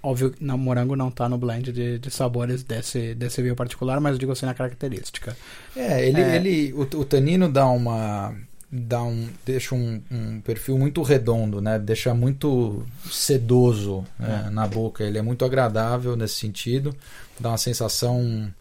[0.03, 4.13] óbvio, o morango não está no blend de, de sabores desse, desse vinho particular, mas
[4.13, 5.37] eu digo assim na característica.
[5.77, 6.37] É, ele, é...
[6.37, 8.35] ele o, o tanino dá uma
[8.71, 11.79] dá um, deixa um, um, perfil muito redondo, né?
[11.79, 14.45] Deixa muito sedoso né?
[14.47, 14.51] é.
[14.51, 15.03] na boca.
[15.03, 16.95] Ele é muito agradável nesse sentido,
[17.39, 18.53] dá uma sensação.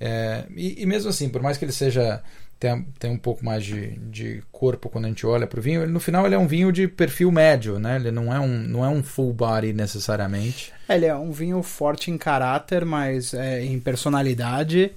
[0.00, 2.22] É, e, e, mesmo assim, por mais que ele seja
[2.60, 5.82] tem, tem um pouco mais de, de corpo quando a gente olha para o vinho,
[5.82, 7.96] ele, no final ele é um vinho de perfil médio, né?
[7.96, 10.72] Ele não é um, não é um full body necessariamente.
[10.88, 14.92] Ele é um vinho forte em caráter, mas é, em personalidade,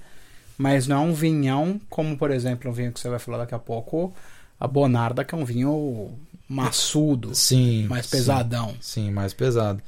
[0.56, 3.54] mas não é um vinhão como, por exemplo, um vinho que você vai falar daqui
[3.54, 4.14] a pouco
[4.62, 6.10] a Bonarda, que é um vinho
[6.48, 8.74] maçudo, sim, mais sim, pesadão.
[8.80, 9.82] Sim, mais pesado.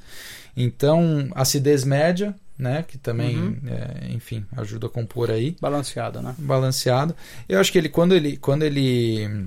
[0.57, 2.85] Então, acidez média, né?
[2.87, 3.61] Que também, Uhum.
[3.67, 5.57] é, enfim, ajuda a compor aí.
[5.61, 6.35] Balanceado, né?
[6.39, 7.15] Balanceado.
[7.49, 9.47] Eu acho que ele, quando ele, quando ele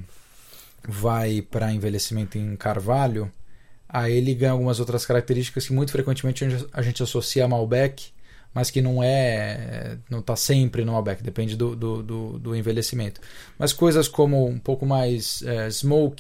[0.87, 3.31] vai para envelhecimento em carvalho,
[3.89, 7.47] aí ele ganha algumas outras características que muito frequentemente a gente- a gente associa a
[7.47, 8.11] Malbec,
[8.57, 13.21] mas que não é, não está sempre no Malbec, depende do, do, do, do envelhecimento.
[13.55, 16.11] Mas coisas como um pouco mais é, um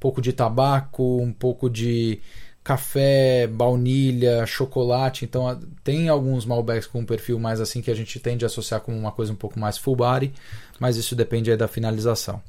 [0.00, 2.18] pouco de tabaco, um pouco de
[2.64, 5.24] café, baunilha, chocolate.
[5.24, 8.80] Então tem alguns Malbecs com um perfil mais assim que a gente tende a associar
[8.80, 10.34] como uma coisa um pouco mais full body,
[10.80, 12.42] mas isso depende aí da finalização.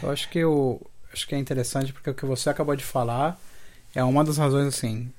[0.00, 0.80] Eu acho que o
[1.12, 3.36] acho que é interessante porque o que você acabou de falar
[3.92, 5.10] é uma das razões assim.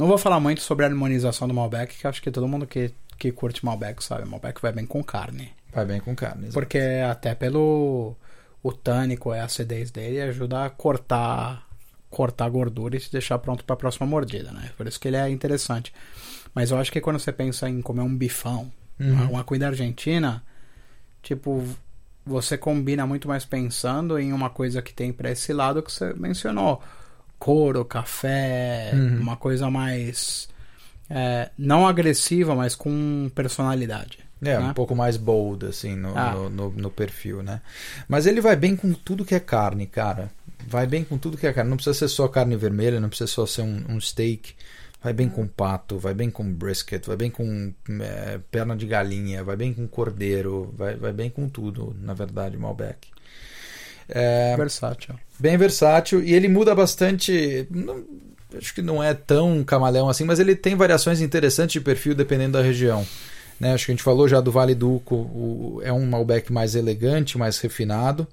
[0.00, 2.90] Não vou falar muito sobre a harmonização do Malbec, que acho que todo mundo que,
[3.18, 5.52] que curte Malbec sabe, Malbec vai bem com carne.
[5.72, 6.44] Vai bem com carne.
[6.44, 6.54] exato.
[6.54, 8.16] Porque até pelo
[8.62, 11.66] o tânico e a acidez dele ajuda a cortar
[12.10, 14.70] cortar a gordura e te deixar pronto para a próxima mordida, né?
[14.76, 15.92] Por isso que ele é interessante.
[16.52, 19.30] Mas eu acho que quando você pensa em comer um bifão, Uhum.
[19.30, 20.42] uma comida argentina,
[21.22, 21.64] tipo,
[22.26, 26.12] você combina muito mais pensando em uma coisa que tem para esse lado que você
[26.14, 26.82] mencionou.
[27.40, 29.18] Couro, café, Uhum.
[29.20, 30.48] uma coisa mais
[31.12, 34.18] é, não agressiva, mas com personalidade.
[34.42, 34.70] É, né?
[34.70, 36.30] um pouco mais bold, assim, no, Ah.
[36.32, 37.60] no, no- no perfil, né?
[38.08, 40.30] Mas ele vai bem com tudo que é carne, cara.
[40.66, 41.68] Vai bem com tudo que é carne.
[41.68, 44.54] Não precisa ser só carne vermelha, não precisa só ser um, um steak.
[45.02, 47.72] Vai bem com pato, vai bem com brisket, vai bem com
[48.02, 52.56] é, perna de galinha, vai bem com cordeiro, vai, vai bem com tudo, na verdade,
[52.56, 53.08] Malbec.
[54.08, 55.14] É, Versátil.
[55.40, 57.66] Bem versátil e ele muda bastante.
[57.70, 58.04] não-
[58.56, 62.52] acho que não é tão camaleão assim, mas ele tem variações interessantes de perfil dependendo
[62.58, 63.06] da região.
[63.58, 63.72] Né?
[63.74, 66.74] Acho que a gente falou já do Vale do Uco, o- é um Malbec mais
[66.74, 68.26] elegante, mais refinado.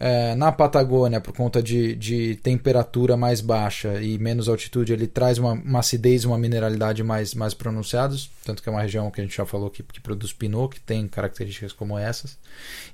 [0.00, 5.38] É, na Patagônia, por conta de, de temperatura mais baixa e menos altitude, ele traz
[5.38, 8.30] uma, uma acidez e uma mineralidade mais, mais pronunciados.
[8.44, 10.80] Tanto que é uma região que a gente já falou que, que produz Pinot, que
[10.80, 12.38] tem características como essas.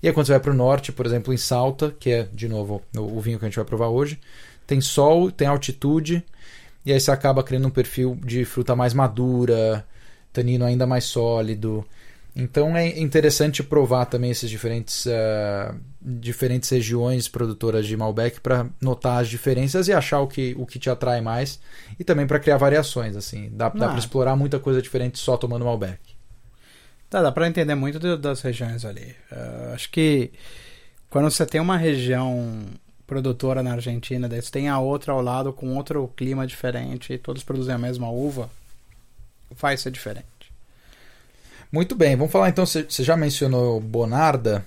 [0.03, 2.49] E aí, quando você vai para o norte, por exemplo, em Salta, que é, de
[2.49, 4.19] novo, o, o vinho que a gente vai provar hoje,
[4.67, 6.25] tem sol, tem altitude,
[6.87, 9.87] e aí você acaba criando um perfil de fruta mais madura,
[10.33, 11.85] tanino ainda mais sólido.
[12.37, 19.23] Então é interessante provar também esses diferentes, eh, diferentes regiões produtoras de Malbec para notar
[19.23, 21.61] as diferenças e achar o que, o que te atrai mais
[21.99, 23.15] e também para criar variações.
[23.15, 23.89] assim Dá, dá Ah.
[23.91, 25.99] para explorar muita coisa diferente só tomando Malbec.
[27.09, 29.15] Tá, dá pra entender muito do- das regiões ali.
[29.31, 30.33] Eh, acho que
[31.09, 32.65] quando você tem uma região
[33.07, 37.19] produtora na Argentina, daí você tem a outra ao lado com outro clima diferente e
[37.19, 38.51] todos produzem a mesma uva,
[39.53, 40.27] vai ser diferente.
[41.75, 42.65] Muito bem, vamos falar então.
[42.65, 44.65] Você já mencionou Bonarda.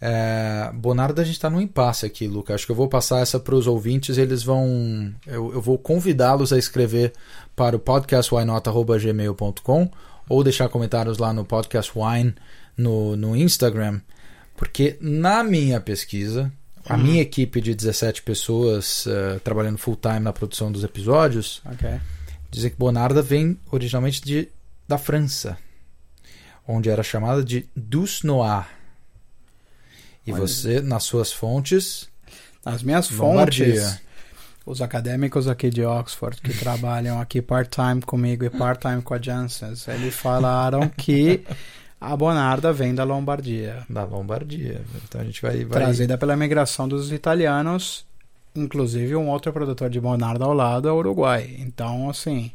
[0.00, 2.54] É, Bonarda a gente está no impasse aqui, Luca.
[2.54, 4.16] Acho que eu vou passar essa para os ouvintes.
[4.16, 5.12] Eles vão.
[5.26, 7.12] Eu, eu vou convidá-los a escrever
[7.54, 9.90] para o podcastwhynot.gmail.com
[10.26, 12.34] ou deixar comentários lá no Podcast Wine
[12.74, 14.00] no, no Instagram.
[14.56, 16.50] Porque na minha pesquisa,
[16.88, 17.02] a Hum.
[17.02, 22.00] minha equipe de 17 pessoas eh, trabalhando full time na produção dos episódios Ok.
[22.50, 24.48] dizem que Bonarda vem originalmente de,
[24.88, 25.58] da França,
[26.66, 28.66] onde era chamada de Douce Noir.
[30.26, 30.40] E Olha.
[30.40, 32.08] você, nas suas fontes,
[32.64, 33.74] As minhas Lombardia.
[33.80, 34.02] fontes,
[34.64, 39.86] os acadêmicos aqui de Oxford que trabalham aqui part-time comigo e part-time com a Janssens,
[39.88, 41.44] eles falaram que
[42.00, 43.84] a Bonarda vem da Lombardia.
[43.88, 44.80] da Lombardia.
[45.06, 45.64] Então a gente vai.
[45.64, 45.82] vai...
[45.82, 48.06] trazida pela migração dos italianos,
[48.54, 51.56] inclusive um outro produtor de Bonarda ao lado é o Uruguai.
[51.58, 52.50] Então, assim,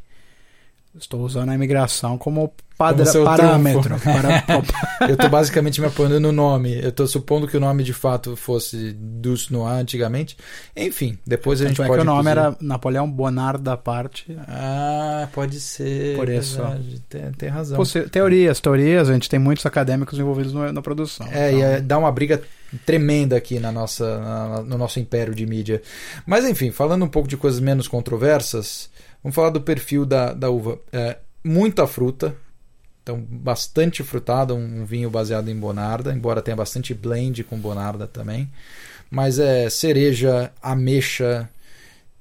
[1.05, 3.99] estou usando a imigração como, padra, Como parâmetro.
[3.99, 4.43] Para,
[5.07, 6.79] Eu estou basicamente me apoiando no nome.
[6.81, 10.37] Eu estou supondo que o nome de fato fosse Douce Noir antigamente.
[10.75, 11.97] Enfim, depois a gente é pode.
[11.99, 14.37] que o nome inclusive- era Napoleão Bonarda parte.
[14.47, 16.15] Ah, pode ser.
[16.17, 16.57] Por isso.
[16.57, 17.01] verdade.
[17.09, 17.81] Tem, tem razão.
[18.11, 21.27] Teorias, teorias, a gente tem muitos acadêmicos envolvidos no- na produção.
[21.31, 22.41] É, Então, e é, dá uma briga
[22.85, 25.81] tremenda aqui na nossa, na- no nosso império de mídia.
[26.25, 28.89] Mas enfim, falando um pouco de coisas menos controversas,
[29.23, 30.79] vamos falar do perfil da, da uva.
[30.91, 32.35] É, muita fruta,
[33.03, 38.07] então bastante frutado, um, um vinho baseado em Bonarda, embora tenha bastante blend com Bonarda
[38.07, 38.49] também.
[39.09, 41.49] Mas é cereja, ameixa,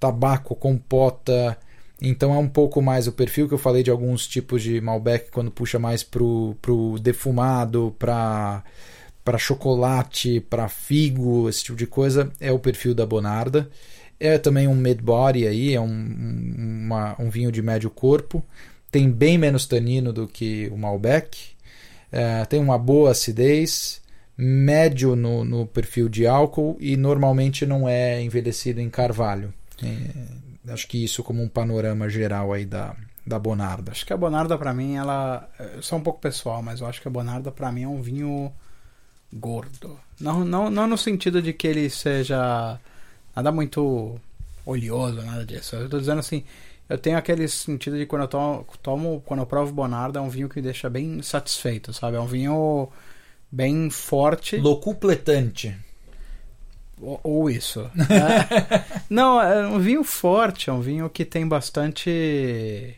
[0.01, 1.57] tabaco, compota.
[2.01, 5.31] Então é um pouco mais o perfil que eu falei de alguns tipos de Malbec
[5.31, 8.63] quando puxa mais pro, pro defumado, para
[9.25, 13.69] para chocolate, para figo, esse tipo de coisa, é o perfil da Bonarda.
[14.21, 16.55] É também um mid-body aí, é um, um,
[16.87, 18.45] uma- um vinho de médio corpo.
[18.91, 21.51] Tem bem menos tanino do que o Malbec.
[22.11, 24.01] É, tem uma boa acidez,
[24.37, 29.53] médio no, no perfil de álcool e normalmente não é envelhecido em carvalho.
[29.83, 32.97] É, acho que isso como um panorama geral aí da,
[33.27, 33.93] da Bonarda.
[33.93, 35.49] Acho que a Bonarda para mim, ela.
[35.77, 38.01] Eu sou um pouco pessoal, mas eu acho que a Bonarda para mim é um
[38.01, 38.51] vinho
[39.33, 39.99] gordo.
[40.19, 42.81] Não, não, não no sentido de que ele seja
[43.39, 44.21] nada muito
[44.67, 45.77] oleoso, nada disso.
[45.77, 46.43] Eu tô dizendo assim,
[46.89, 50.29] eu tenho aquele sentido de quando eu tomo, tomo quando eu provo Bonarda, é um
[50.29, 52.17] vinho que me deixa bem satisfeito, sabe?
[52.17, 52.89] É um vinho
[53.51, 54.57] bem forte.
[54.57, 55.75] Locupletante.
[57.01, 57.89] Ou, ou isso.
[58.11, 58.85] é.
[59.09, 62.97] Não, é um vinho forte, é um vinho que tem bastante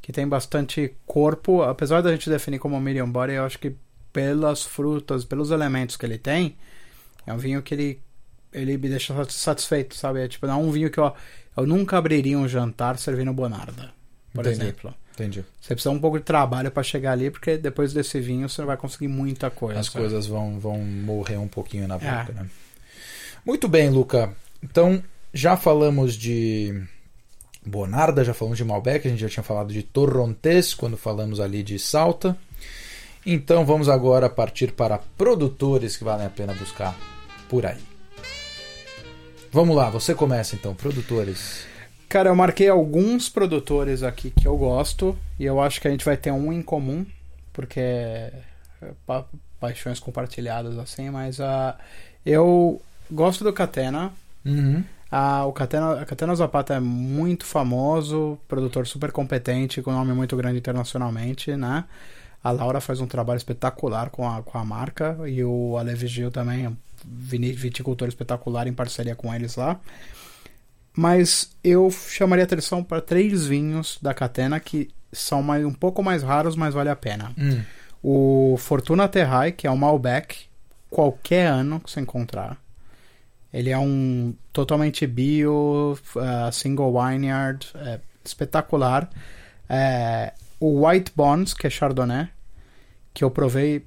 [0.00, 3.74] que tem bastante corpo, apesar da gente definir como medium body, eu acho que
[4.12, 6.56] pelas frutas, pelos elementos que ele tem,
[7.26, 8.03] é um vinho que ele
[8.54, 10.20] ele me deixa satisfeito, sabe?
[10.20, 11.12] É tipo, não é um vinho que eu,
[11.56, 13.90] eu nunca abriria um jantar servindo Bonarda,
[14.32, 14.62] por Entendi.
[14.62, 14.94] exemplo.
[15.14, 15.44] Entendi.
[15.60, 18.66] Você precisa um pouco de trabalho para chegar ali, porque depois desse vinho você não
[18.66, 19.78] vai conseguir muita coisa.
[19.80, 19.98] As sabe?
[19.98, 22.32] coisas vão, vão morrer um pouquinho na boca, É.
[22.32, 22.46] né?
[23.46, 24.32] Muito bem, Luca.
[24.62, 25.02] Então,
[25.32, 26.82] já falamos de
[27.64, 31.62] Bonarda, já falamos de Malbec, a gente já tinha falado de Torrontés quando falamos ali
[31.62, 32.36] de Salta.
[33.24, 36.94] Então, vamos agora partir para produtores que valem a pena buscar
[37.48, 37.80] por aí.
[39.54, 41.64] Vamos lá, você começa então, produtores.
[42.08, 46.04] Cara, eu marquei alguns produtores aqui que eu gosto e eu acho que a gente
[46.04, 47.06] vai ter um em comum,
[47.52, 48.32] porque é
[49.06, 49.24] pa
[49.60, 51.72] paixões compartilhadas assim, mas uh,
[52.26, 54.10] eu gosto do Catena.
[54.44, 54.82] Uhum.
[55.08, 60.36] Ah, o Catena, a Catena Zapata é muito famoso, produtor super competente, com nome muito
[60.36, 61.84] grande internacionalmente, né?
[62.44, 66.30] A Laura faz um trabalho espetacular com a, com a marca e o Ale Vigil
[66.30, 69.80] também, viticultor espetacular em parceria com eles lá.
[70.94, 76.22] Mas eu chamaria atenção para três vinhos da Catena que são mais, um pouco mais
[76.22, 77.32] raros, mas vale a pena.
[77.38, 77.62] Hum.
[78.02, 80.44] O Fortuna Terrai, que é um Malbec,
[80.90, 82.58] qualquer ano que você encontrar.
[83.50, 89.08] Ele é um totalmente bio, uh, single vineyard, é espetacular.
[89.68, 92.28] É, o White Bonds, que é Chardonnay,
[93.14, 93.86] que eu provei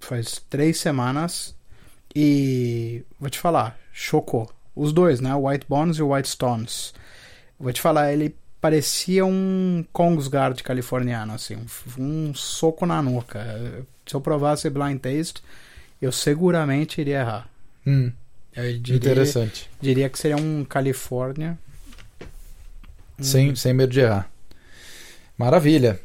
[0.00, 1.54] faz três semanas
[2.14, 4.50] e vou te falar, chocou.
[4.76, 5.34] Os dois, né?
[5.34, 6.94] O White Bonds e o White Stones.
[7.58, 11.56] Vou te falar, ele parecia um Kongsgard californiano, assim,
[11.98, 13.84] um, um soco na nuca.
[14.06, 15.42] Se eu provasse blind taste,
[16.00, 17.48] eu seguramente iria errar.
[17.86, 18.12] Hum.
[18.80, 19.68] Diria, Interessante.
[19.80, 21.58] diria que seria um Califórnia.
[23.18, 24.30] Sem, sem medo de errar.
[25.36, 26.00] Maravilha.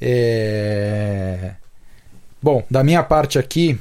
[0.00, 1.54] É...
[2.46, 3.76] Bom, da minha parte aqui,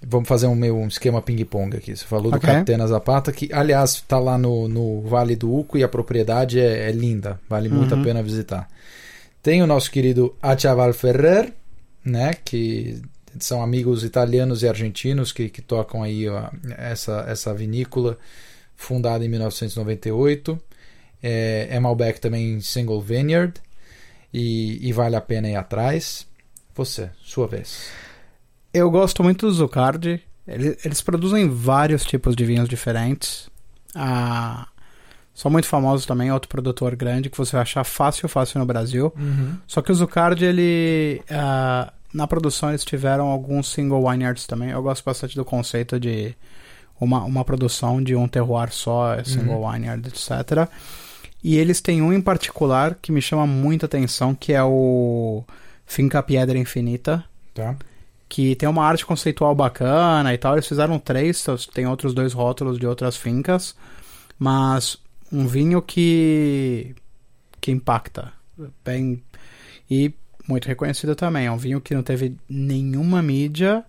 [0.00, 1.94] vamos fazer um meu um esquema ping-pong aqui.
[1.94, 2.48] Você falou do Ok.
[2.48, 6.88] Catena Zapata, que aliás está lá no, no Vale do Uco e a propriedade é,
[6.88, 8.02] é linda, vale muito a Uhum.
[8.02, 8.66] pena visitar.
[9.42, 11.52] Tem o nosso querido Achaval Ferrer,
[12.02, 13.02] né, que
[13.38, 16.44] são amigos italianos e argentinos que, que tocam aí ó,
[16.78, 18.16] essa, essa vinícola
[18.74, 20.58] fundada em 1998.
[21.22, 23.60] É, é Malbec também single vineyard
[24.32, 26.26] e, e vale a pena ir atrás.
[26.74, 27.90] Você, sua vez.
[28.72, 30.22] Eu gosto muito do Zucardi.
[30.46, 33.48] Ele- Eles produzem vários tipos de vinhos diferentes.
[33.94, 34.66] Ah,
[35.34, 39.12] são muito famosos também, outro produtor grande que você vai achar fácil, fácil no Brasil.
[39.66, 41.22] Só que o Zucardi, ele.
[41.30, 44.70] ah, na produção eles tiveram alguns single vineyards também.
[44.70, 46.34] Eu gosto bastante do conceito de
[47.00, 50.68] uma, uma produção de um terroir só, é single vineyard, etc.
[51.42, 55.42] E eles têm um em particular que me chama muita atenção, que é o
[55.92, 57.22] Finca Piedra Infinita
[57.52, 57.76] Tá?
[58.26, 60.54] que tem uma arte conceitual bacana e tal.
[60.54, 63.76] Eles fizeram três, tem outros dois rótulos de outras fincas,
[64.38, 64.96] mas
[65.30, 66.94] um vinho que
[67.60, 68.32] que impacta
[68.82, 69.22] bem
[69.90, 70.14] e
[70.48, 71.44] muito reconhecido também.
[71.44, 73.84] É um vinho que não teve nenhuma mídia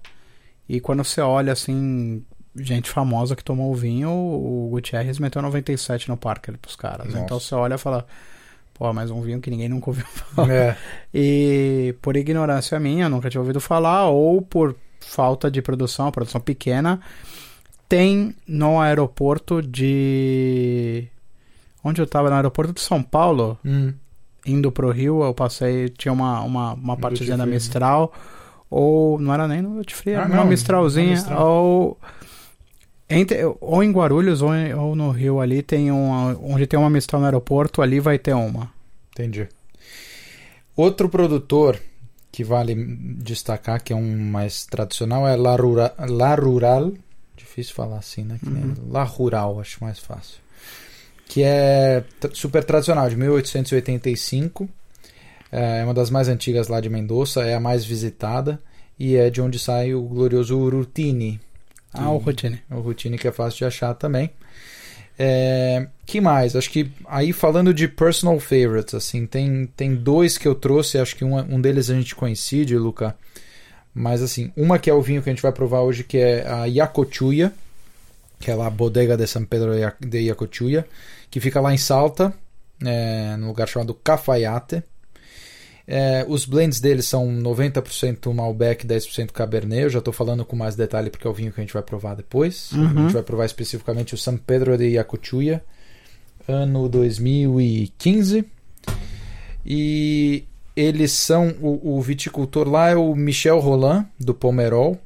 [0.67, 2.21] e quando você olha assim
[2.53, 7.07] gente famosa que tomou o vinho, o Gutierrez meteu 97 no Parker pros caras.
[7.07, 7.19] Nossa.
[7.19, 8.05] Então você olha e fala,
[8.73, 10.05] pô, mas um vinho que ninguém nunca ouviu
[10.35, 10.49] falar.
[10.51, 10.77] É.
[11.13, 16.99] E por ignorância minha, nunca tinha ouvido falar, ou por falta de produção, produção pequena,
[17.87, 21.05] tem no aeroporto de.
[21.83, 22.29] Onde eu tava?
[22.29, 23.93] No aeroporto de São Paulo, Hum.
[24.45, 27.51] indo pro Rio, eu passei, tinha uma, uma, uma partezinha da né?
[27.53, 28.13] Mistral,
[28.69, 31.45] ou não era nem no Duty Free, era Ah, uma não, Mistralzinha, uma Mistral.
[31.47, 31.97] ou.
[33.13, 36.37] Entre, ou em Guarulhos ou, em- ou no Rio ali tem uma.
[36.41, 38.71] Onde tem uma Mistral no aeroporto, ali vai ter uma.
[39.11, 39.47] Entendi.
[40.75, 41.79] Outro produtor
[42.31, 42.73] que vale
[43.19, 46.91] destacar, que é um mais tradicional, é La, Rura- La Rural.
[47.37, 48.39] Difícil falar assim, né?
[48.45, 48.73] Uhum.
[48.91, 50.37] La Rural, acho mais fácil.
[51.27, 52.03] Que é
[52.33, 54.67] super tradicional, de 1885.
[55.51, 58.59] É uma das mais antigas lá de Mendoza, é a mais visitada.
[58.99, 61.39] e é de onde sai o glorioso Rutini.
[61.93, 62.59] Ah, o Routine.
[62.69, 64.31] O Rutini que é fácil de achar também.
[65.17, 66.55] É, que mais?
[66.55, 71.15] Acho que aí falando de personal favorites, assim, tem, tem dois que eu trouxe, acho
[71.15, 73.15] que um, um deles a gente coincide, Luca.
[73.93, 76.47] Mas assim, uma que é o vinho que a gente vai provar hoje, que é
[76.47, 77.53] a Yacochuya,
[78.39, 80.85] que é lá a Bodega de San Pedro de Yacochuya,
[81.29, 82.33] que fica lá em Salta,
[82.83, 84.83] é, num lugar chamado Cafayate.
[85.85, 89.81] É, os blends deles são 90% Malbec, 10% Cabernet.
[89.83, 91.83] Eu já estou falando com mais detalhe porque é o vinho que a gente vai
[91.83, 92.71] provar depois.
[92.71, 92.85] Uhum.
[92.85, 95.63] A gente vai provar especificamente o San Pedro de Yacuchuya,
[96.47, 98.45] ano 2015.
[99.65, 100.43] E
[100.75, 101.49] eles são.
[101.61, 104.97] O, o viticultor lá é o Michel Roland, do Pomerol.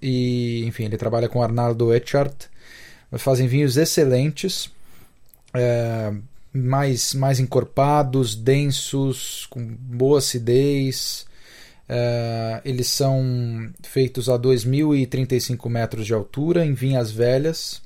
[0.00, 2.46] E, enfim, ele trabalha com Arnaldo Echart.
[3.12, 4.70] Fazem vinhos excelentes.
[5.54, 6.12] É,
[6.62, 11.26] mais, mais encorpados, densos, com boa acidez.
[11.88, 17.80] Uh, eles são feitos a 2.035 metros de altura em vinhas velhas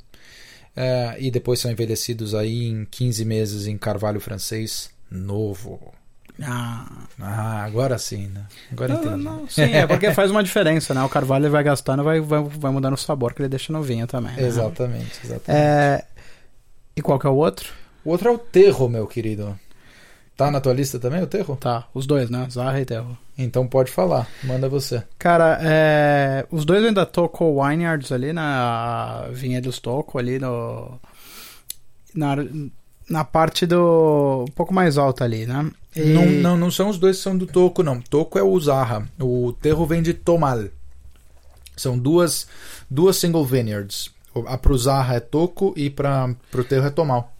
[0.76, 5.92] uh, e depois são envelhecidos aí em 15 meses em carvalho francês novo.
[6.42, 8.44] Ah, Ah, agora sim, né?
[8.72, 9.22] Agora não, entendi.
[9.22, 11.02] não, sim, é porque faz uma diferença, né?
[11.04, 14.06] O carvalho vai gastando, vai, vai, vai mudando o sabor que ele deixa no vinho
[14.08, 14.34] também.
[14.34, 14.42] né?
[14.44, 15.46] Exatamente, exatamente.
[15.48, 16.04] É,
[16.96, 17.72] E qual que é o outro?
[18.04, 19.58] O outro é o Terro, meu querido.
[20.36, 21.56] Tá na tua lista também o Terro?
[21.56, 22.46] Tá, os dois, né?
[22.50, 23.16] Zarra e Terro.
[23.36, 25.02] Então pode falar, manda você.
[25.18, 30.38] Cara, é, os dois eu ainda tô com o Wineyards ali na Vinhedos Toco ali
[30.38, 30.98] no
[32.14, 32.36] na,
[33.08, 35.70] na parte do um pouco mais alta ali, né?
[35.94, 38.00] E- Não, não, não são os dois que são do Toco, não.
[38.00, 39.06] Toco é o Zarra.
[39.20, 40.64] O Terro vem de Tomal.
[41.76, 42.46] São duas,
[42.90, 44.10] duas single vineyards.
[44.46, 47.31] A pro Zarra é Toco e para pro Terro é Tomal.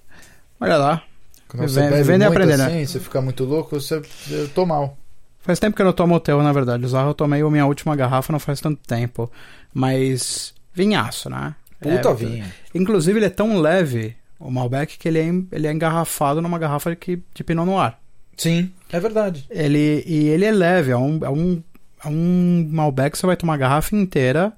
[0.62, 1.02] Olha lá.
[1.48, 2.66] Quando você bebe de muito aprender, né?
[2.66, 4.96] assim, você fica muito louco, você é Tomal.
[5.40, 6.86] Faz tempo que eu não tomo o Terro, na verdade.
[6.86, 9.30] O eu tomei a minha última garrafa não faz tanto tempo,
[9.74, 11.54] mas vinhaço, né?
[11.80, 12.44] Puta É, vinho.
[12.72, 16.94] Inclusive ele é tão leve, o Malbec, que ele é, ele é engarrafado numa garrafa
[16.94, 17.94] que, de Pinot Noir.
[18.36, 19.44] Sim, é verdade.
[19.50, 21.62] Ele, e ele é leve, é um, é um,
[22.04, 24.52] é um Malbec que você vai tomar a garrafa inteira,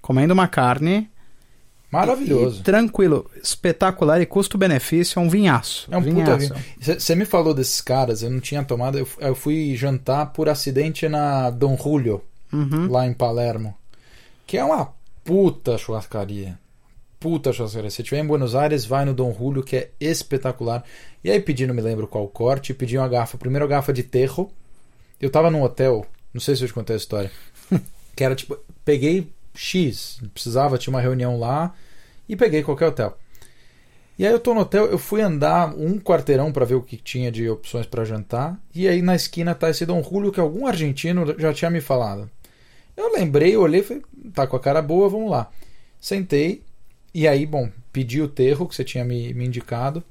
[0.00, 1.10] comendo uma carne.
[1.94, 2.60] Maravilhoso.
[2.60, 5.88] E, tranquilo, espetacular e custo-benefício, é um vinhaço.
[5.90, 6.54] É um puta vinhaço.
[6.54, 7.00] vinho.
[7.00, 8.98] Você me falou desses caras, eu não tinha tomado.
[8.98, 12.22] Eu, eu fui jantar por acidente na Dom Julio,
[12.52, 12.90] Uhum.
[12.90, 13.74] lá em Palermo.
[14.46, 14.92] Que é uma
[15.24, 16.58] puta churrascaria.
[17.18, 17.90] Puta churrascaria.
[17.90, 20.84] Se tiver em Buenos Aires, vai no Dom Julio, que é espetacular.
[21.24, 24.50] E aí pedi, não me lembro qual corte, pedi uma garrafa, primeiro garrafa de terro.
[25.20, 27.30] Eu tava num hotel, não sei se eu te contei a história.
[28.14, 31.72] que era tipo, peguei X, precisava, tinha uma reunião lá
[32.28, 33.18] e peguei qualquer hotel.
[34.18, 36.96] E aí eu tô no hotel, eu fui andar um quarteirão para ver o que
[36.96, 40.66] tinha de opções para jantar, e aí na esquina tá esse Dom Julio que algum
[40.66, 42.30] argentino já tinha me falado.
[42.96, 44.02] Eu lembrei, olhei, falei,
[44.32, 45.50] tá com a cara boa, vamos lá.
[46.00, 46.62] Sentei,
[47.12, 50.02] e aí, bom, pedi o terro que você tinha me, me indicado.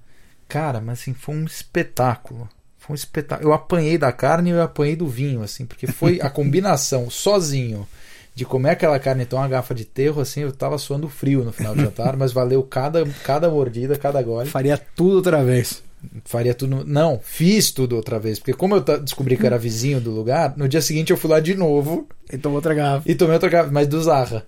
[0.48, 2.50] Cara, mas assim, foi um espetáculo.
[2.78, 3.50] Foi um espetáculo.
[3.50, 7.88] Eu apanhei da carne e eu apanhei do vinho, assim, porque foi a combinação sozinho
[8.36, 11.44] de comer aquela carne e tomar uma garrafa de terro, assim, eu tava suando frio
[11.44, 14.50] no final do jantar, mas valeu cada, cada mordida, cada gole.
[14.50, 15.84] Faria tudo outra vez.
[16.26, 16.84] Faria tudo.
[16.86, 20.68] Não, fiz tudo outra vez, porque como eu descobri que era vizinho do lugar, no
[20.68, 23.10] dia seguinte eu fui lá de novo Então outra garrafa.
[23.10, 24.46] e tomei outra garrafa, mas do Zarra.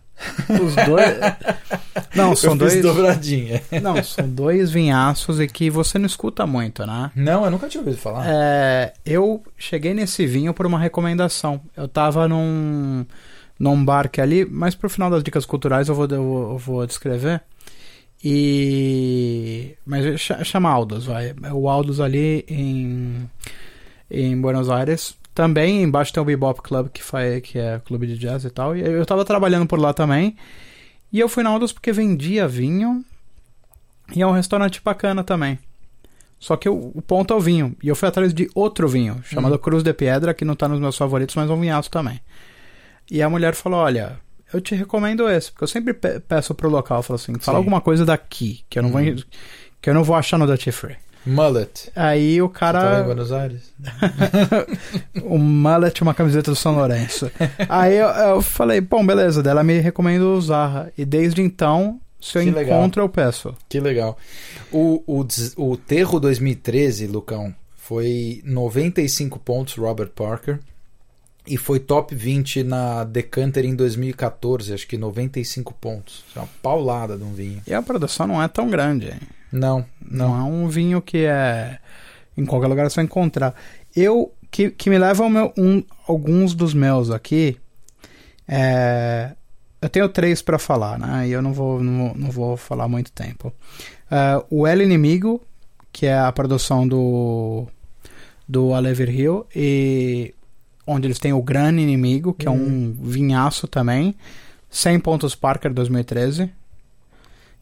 [0.49, 1.17] Os dois.
[2.15, 2.81] Não, são eu dois.
[2.81, 3.61] dobradinha.
[3.81, 7.11] Não, são dois vinhaços e que você não escuta muito, né?
[7.13, 8.25] Não, eu nunca tinha ouvido falar.
[8.25, 11.59] É, eu cheguei nesse vinho por uma recomendação.
[11.75, 13.05] Eu tava num,
[13.59, 16.51] num bar que é ali, mas pro final das dicas culturais eu vou, eu vou,
[16.53, 17.41] eu vou descrever.
[18.23, 19.75] E.
[19.85, 21.33] Mas ch- chama Aldos, vai.
[21.43, 23.29] É O Aldos ali em,
[24.09, 25.15] em Buenos Aires.
[25.33, 28.75] Também embaixo tem o Bebop Club, que, faz, que é clube de jazz e tal.
[28.75, 30.35] E eu tava trabalhando por lá também.
[31.11, 33.03] E eu fui na Aldos porque vendia vinho.
[34.15, 35.57] E é um restaurante bacana também.
[36.39, 37.75] Só que o, o ponto é o vinho.
[37.83, 39.57] E eu fui atrás de outro vinho, chamado Uhum.
[39.57, 42.19] Cruz de Piedra, que não tá nos meus favoritos, mas é um vinhaço também.
[43.09, 44.17] E a mulher falou: Olha,
[44.53, 47.59] eu te recomendo esse, porque eu sempre pe- peço pro local, falo assim, fala Sim.
[47.59, 49.15] alguma coisa daqui, que eu não vou Uhum.
[49.81, 50.95] que eu não vou achar no Duty Free.
[51.27, 51.91] Mullet.
[51.95, 53.03] Aí o Você tava em cara.
[53.03, 53.73] Buenos Aires?
[55.23, 57.31] o mullet uma camiseta do São Lourenço.
[57.67, 60.91] Aí eu, eu falei, bom, beleza, dela me recomenda o Zarra.
[60.97, 62.77] E desde então, se eu Que legal.
[62.79, 63.55] encontro, eu peço.
[63.67, 64.17] Que legal.
[64.71, 65.25] O, o,
[65.57, 70.59] o Terro 2013, Lucão, foi 95 pontos Robert Parker.
[71.47, 76.23] E foi top 20 na Decanter em 2014, acho que 95 pontos.
[76.35, 77.61] É uma paulada de um vinho.
[77.67, 79.07] E a produção não é tão grande.
[79.07, 79.19] hein?
[79.51, 80.39] Não, Não, não.
[80.39, 81.77] é um vinho que é
[82.37, 83.53] em qualquer lugar é só encontrar.
[83.95, 87.57] Eu que, que me leva ao meu, um, alguns dos meus aqui
[88.47, 89.31] É,
[89.81, 91.27] eu tenho três para falar, né?
[91.27, 93.53] E eu não vou, não, não vou falar muito tempo.
[94.09, 95.41] É, o El Inimigo,
[95.91, 97.67] que é a produção do
[98.47, 100.33] do Alever Hill e
[100.85, 102.53] onde eles têm o Gran Inimigo, que Uhum.
[102.53, 104.15] é um vinhaço também.
[104.69, 106.49] 100 pontos Parker 2013.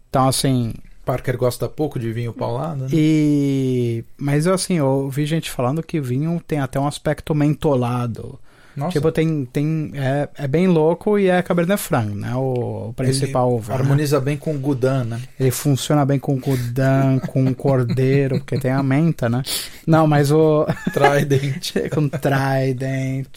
[0.09, 0.73] Então, assim,
[1.05, 2.87] Parker gosta pouco de vinho paulado, né?
[2.91, 4.03] e.
[4.17, 8.39] Mas assim, eu vi gente falando que vinho tem até um aspecto mentolado.
[8.75, 9.45] Nossa, Tipo, tem.
[9.45, 12.35] tem é, é bem louco e é Cabernet Franc, né?
[12.35, 13.73] O, o principal ele uva.
[13.73, 13.79] né?
[13.79, 15.21] harmoniza bem com o Gudan, né?
[15.39, 19.43] Ele funciona bem com Godan, com Cordeiro, porque tem a menta, né?
[19.85, 20.65] Não, mas o.
[20.93, 21.73] Trident.
[21.93, 23.27] com Trident,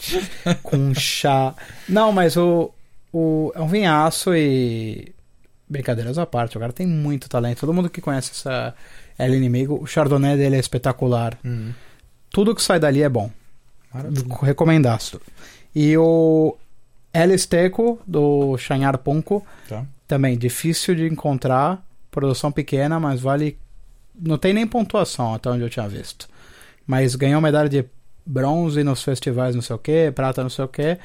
[0.63, 1.53] com chá.
[1.87, 2.71] Não, mas o,
[3.13, 3.51] o.
[3.55, 5.13] É um vinhaço e.
[5.69, 7.59] Brincadeiras à parte, o cara tem muito talento.
[7.59, 8.73] Todo mundo que conhece essa
[9.19, 11.37] El Inimigo, o Chardonnay dele é espetacular.
[11.43, 11.71] Hum,
[12.31, 13.29] Tudo que sai dali é bom.
[13.97, 14.35] Maravilha.
[14.41, 15.19] Recomendaço.
[15.75, 16.55] E o
[17.13, 19.85] El Esteco, do Chanhar Punco, Tá.
[20.07, 23.57] também difícil de encontrar, produção pequena, mas vale.
[24.19, 26.27] Não tem nem pontuação até onde eu tinha visto.
[26.85, 27.85] Mas ganhou medalha de
[28.25, 30.97] bronze nos festivais, não sei o que, prata, não sei o que.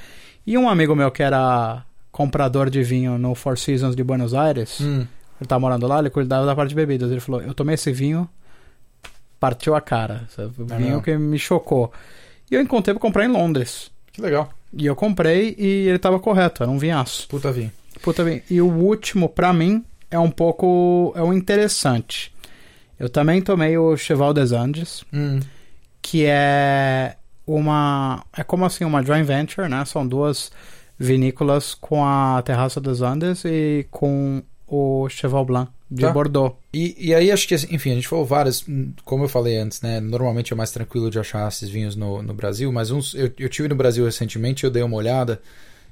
[0.46, 4.80] E um amigo meu que era comprador de vinho no Four Seasons de Buenos Aires,
[4.80, 5.06] Hum,
[5.40, 7.10] ele tá morando lá, ele cuidava da parte de bebidas.
[7.10, 8.28] Ele falou: Eu tomei esse vinho,
[9.38, 10.26] partiu a cara.
[10.34, 10.52] Sabe?
[10.58, 11.02] É vinho mesmo?
[11.02, 11.92] que me chocou.
[12.52, 13.90] E eu encontrei pra comprar em Londres.
[14.12, 14.52] que legal.
[14.74, 17.26] E eu comprei e ele tava correto, era um vinhaço.
[17.28, 17.72] Puta vinho.
[18.02, 18.42] Puta bem.
[18.50, 21.12] E o último, pra mim, é um pouco.
[21.16, 22.30] É um interessante.
[22.98, 25.40] Eu também tomei o Cheval des Andes, Hum,
[26.02, 28.22] que é uma.
[28.36, 29.84] É como assim, uma joint venture, né?
[29.86, 30.52] São duas
[30.98, 36.10] vinícolas com a Terraça dos Andes e com o Cheval Blanc de Tá.
[36.10, 36.54] Bordeaux.
[36.72, 38.64] E, e aí acho que, enfim, a gente falou várias,
[39.04, 40.00] como eu falei antes, né?
[40.00, 43.48] Normalmente é mais tranquilo de achar esses vinhos no, no Brasil, mas uns, eu, eu
[43.48, 45.40] tive no Brasil recentemente, eu dei uma olhada,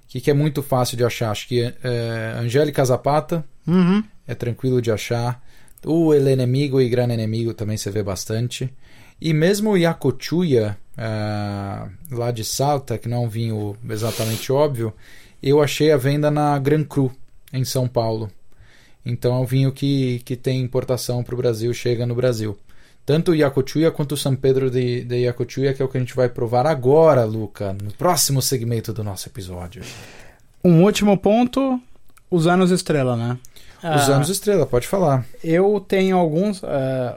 [0.08, 1.30] que, que é muito fácil de achar.
[1.30, 4.02] Acho que é, Angélica Zapata Uhum.
[4.26, 5.40] é tranquilo de achar.
[5.84, 8.72] O El Enemigo e Gran Enemigo também você vê bastante.
[9.20, 14.92] E mesmo o Yacochuya, ah, lá de Salta, que não é um vinho exatamente óbvio,
[15.42, 17.10] eu achei a venda na Gran Cru,
[17.52, 18.30] em São Paulo.
[19.04, 22.58] Então é um vinho que, que tem importação para o Brasil, chega no Brasil.
[23.06, 26.00] Tanto o Yacochuya quanto o San Pedro de, de Yacochuya, que é o que a
[26.00, 29.82] gente vai provar agora, Luca, no próximo segmento do nosso episódio.
[30.62, 31.80] Um último ponto:
[32.30, 33.38] os anos estrela, né?
[33.78, 35.24] Os Ah, anos estrela, pode falar.
[35.42, 36.62] Eu tenho alguns.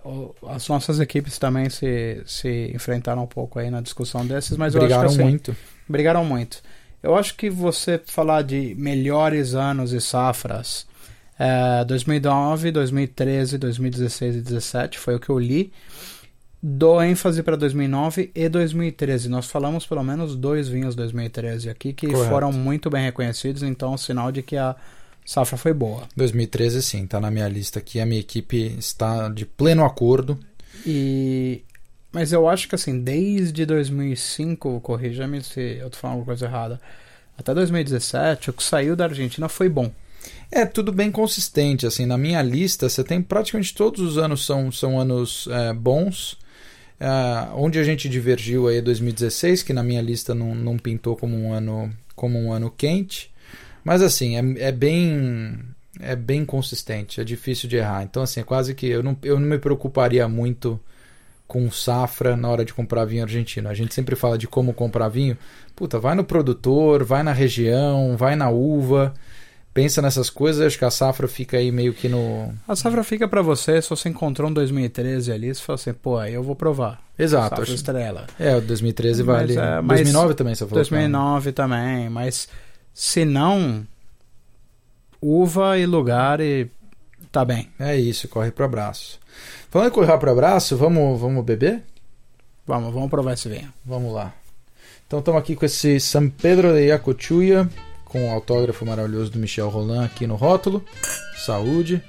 [0.06, 4.74] o- as nossas equipes também se, se enfrentaram um pouco aí na discussão desses, mas
[4.74, 5.56] eu Brigaram acho que assim, muito.
[5.88, 6.62] brigaram muito.
[7.04, 10.88] Eu acho que você falar de melhores anos e safras,
[11.40, 15.72] eh, 2009, 2013, 2016 e 2017 foi o que eu li.
[16.62, 19.28] Dou ênfase para 2009 e 2013.
[19.28, 22.30] Nós falamos pelo menos dois vinhos 2013 aqui que Correto.
[22.30, 24.76] foram muito bem reconhecidos, então é sinal de que a
[25.26, 26.04] safra foi boa.
[26.16, 28.00] 2013, sim, tá na minha lista aqui.
[28.00, 30.40] A minha equipe está de pleno acordo.
[30.86, 31.64] E
[32.14, 36.80] mas eu acho que assim, desde 2005, corrija-me se eu tô falando alguma coisa errada,
[37.36, 39.92] até 2017, o que saiu da Argentina foi bom.
[40.52, 44.72] É tudo bem consistente, assim, na minha lista você tem praticamente todos os anos são,
[44.72, 46.38] são anos é, bons.
[47.00, 47.08] É,
[47.56, 51.36] onde a gente divergiu aí é 2016, que na minha lista não, não pintou como
[51.36, 53.32] um ano como um ano quente.
[53.84, 55.60] Mas assim, é, é bem
[56.00, 58.04] é bem consistente, é difícil de errar.
[58.04, 60.80] Então assim, é quase que eu não, eu não me preocuparia muito
[61.48, 63.70] com safra na hora de comprar vinho argentino.
[63.70, 65.38] A gente sempre fala de como comprar vinho.
[65.76, 69.14] Puta, vai no produtor, vai na região, vai na uva.
[69.74, 72.54] Pensa nessas coisas, acho que a safra fica aí meio que no.
[72.68, 76.18] A safra fica pra você, se você encontrou um 2013 ali, você fala assim, pô,
[76.18, 77.02] aí eu vou provar.
[77.18, 77.50] Exato.
[77.50, 77.74] Safra Acho...
[77.74, 78.28] estrela.
[78.40, 79.58] É, o 2013 Mas, vale.
[79.58, 80.76] é, mas 2009 também, você falou.
[80.76, 82.48] 2009 também, mas
[82.94, 83.86] se não,
[85.20, 86.70] uva e lugar e
[87.32, 87.70] tá bem.
[87.80, 89.20] É isso, corre pro abraço.
[89.72, 91.82] Falando em correr pro abraço, vamos, vamos beber?
[92.68, 93.74] Vamos, vamos provar esse vinho.
[93.84, 94.34] Vamos lá.
[95.08, 97.68] Então estamos aqui com esse San Pedro de Yacochuya,
[98.14, 100.86] com o autógrafo maravilhoso do Michel Roland aqui no rótulo.
[101.36, 102.00] Saúde.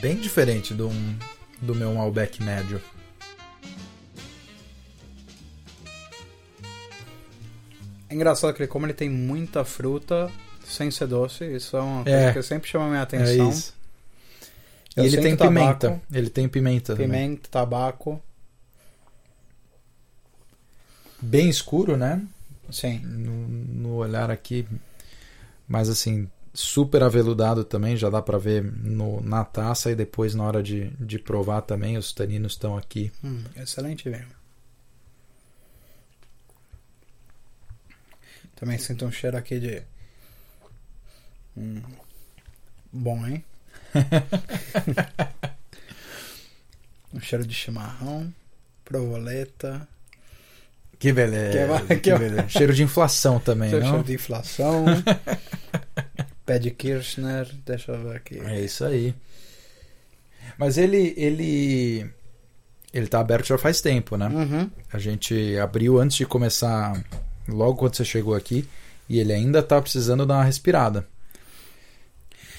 [0.00, 0.90] Bem diferente do,
[1.60, 2.82] do meu Malbec médio.
[8.12, 10.30] É engraçado que ele, como ele tem muita fruta
[10.66, 12.04] sem ser doce, isso é uma É.
[12.04, 13.46] coisa que sempre chama minha atenção.
[13.46, 13.74] É isso.
[14.94, 16.02] E ele tem tabaco, pimenta.
[16.12, 16.94] Ele tem pimenta.
[16.94, 17.08] também.
[17.10, 18.22] Pimenta, tabaco.
[21.22, 22.22] Bem escuro, né?
[22.70, 22.98] Sim.
[22.98, 24.66] no, no olhar aqui,
[25.68, 30.44] mas assim, super aveludado também, já dá pra ver no, na taça e depois na
[30.44, 33.10] hora de, de provar também, os taninos estão aqui.
[33.24, 34.26] Hum, excelente vinho.
[38.62, 39.82] Também sinto um cheiro aqui de.
[41.56, 41.82] Hum,
[42.92, 43.44] bom, hein?
[47.12, 48.32] um cheiro de chimarrão,
[48.84, 49.88] provoleta.
[50.96, 51.84] Que beleza.
[51.86, 52.48] Que que beleza.
[52.48, 53.88] Cheiro de inflação também, um não?
[53.88, 54.84] cheiro de inflação.
[56.46, 57.52] Pé de Kirchner.
[57.66, 58.38] Deixa eu ver aqui.
[58.38, 59.12] É isso aí.
[60.56, 62.08] Mas ele ele
[62.94, 64.28] ele tá aberto já faz tempo, né?
[64.28, 64.70] Uhum.
[64.92, 66.92] A gente abriu antes de começar,
[67.48, 68.68] logo quando você chegou aqui,
[69.08, 71.06] e ele ainda tá precisando dar uma respirada.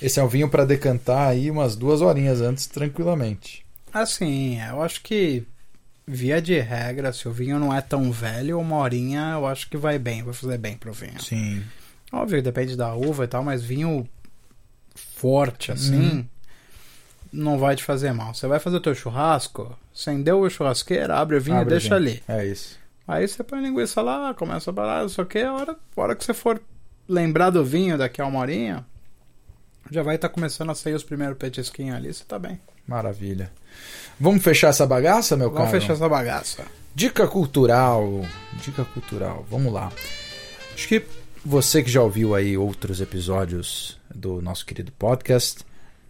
[0.02, 3.66] Esse é um vinho para decantar aí umas duas horinhas antes, tranquilamente.
[3.94, 5.44] Assim, eu acho que
[6.06, 9.78] via de regra, se o vinho não é tão velho, uma horinha eu acho que
[9.78, 11.22] vai bem, vai fazer bem pro vinho.
[11.22, 11.64] Sim.
[12.12, 14.08] Óbvio depende da uva e tal, mas vinho
[14.96, 16.26] forte assim Uhum.
[17.32, 18.34] não vai te fazer mal.
[18.34, 21.98] Você vai fazer o teu churrasco, acendeu a churrasqueira, abre o vinho Abre e deixa
[22.00, 22.10] vinho.
[22.10, 22.24] ali.
[22.28, 22.78] É isso.
[23.08, 26.16] Aí você põe a linguiça lá, começa a parar, só que a hora, a hora
[26.16, 26.62] que você for
[27.08, 28.86] lembrar do vinho daqui a uma horinha,
[29.92, 32.60] já vai estar começando a sair os primeiros petisquinhos ali, você tá bem.
[32.88, 33.52] Maravilha.
[34.20, 35.82] Vamos fechar essa bagaça, meu Vamos caro?
[35.82, 36.64] fechar essa bagaça.
[36.96, 38.22] Dica cultural.
[38.62, 39.46] Dica cultural.
[39.50, 39.92] Vamos lá.
[40.74, 41.04] Acho que
[41.46, 45.64] você que já ouviu aí outros episódios do nosso querido podcast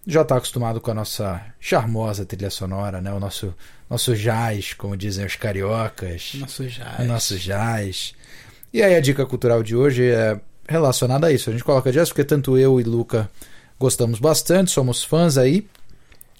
[0.06, 3.14] já está acostumado com a nossa charmosa trilha sonora, né?
[3.14, 3.56] O nosso
[3.94, 6.32] nosso jazz, como dizem os cariocas.
[6.36, 6.64] Nosso.
[6.98, 8.16] O nosso jazz.
[8.74, 11.50] E aí a dica cultural de hoje é relacionada a isso.
[11.50, 13.30] A gente coloca jazz porque tanto eu e Luca
[13.80, 15.68] gostamos bastante, somos fãs aí.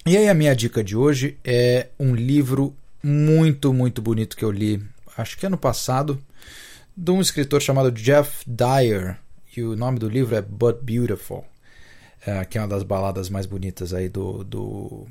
[0.04, 4.50] E aí a minha dica de hoje é um livro muito, muito bonito que eu
[4.50, 4.82] li,
[5.16, 6.20] acho que ano passado,
[6.96, 9.16] de um escritor chamado Jeff Dyer.
[9.56, 11.44] E o nome do livro é But Beautiful,
[12.26, 15.06] é, que é uma das baladas mais bonitas aí do, do,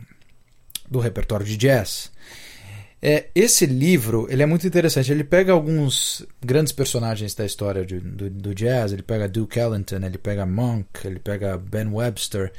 [0.89, 2.11] do repertório de jazz.
[3.05, 5.11] É, esse livro ele é muito interessante.
[5.11, 8.93] Ele pega alguns grandes personagens da história de- do, do jazz.
[8.93, 12.51] Ele pega Duke Ellington, ele pega Monk, ele pega Ben Webster.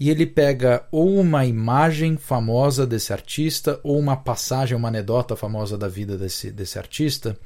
[0.00, 5.76] E ele pega ou uma imagem famosa desse artista, ou uma passagem, uma anedota famosa
[5.78, 7.36] da vida desse, desse artista.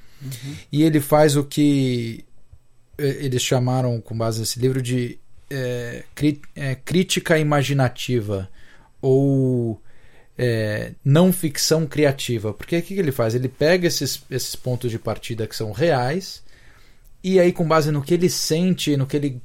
[0.71, 2.25] E ele faz o que
[2.99, 5.19] eh, eles chamaram, com base nesse livro, de
[6.15, 8.49] cri- eh, crítica imaginativa.
[9.01, 9.81] Ou
[10.45, 12.53] é, não ficção criativa.
[12.53, 13.33] Porque o que, ele faz?
[13.33, 16.43] Ele pega esses, esses pontos de partida que são reais,
[17.23, 19.43] e aí, com base no que ele sente, no que ele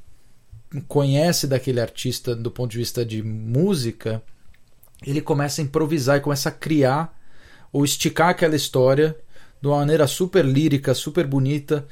[0.88, 4.20] conhece daquele artista do ponto de vista de música,
[5.06, 7.16] ele começa a improvisar e começa a criar
[7.72, 9.16] ou esticar aquela história
[9.62, 11.86] de uma maneira super lírica, super bonita.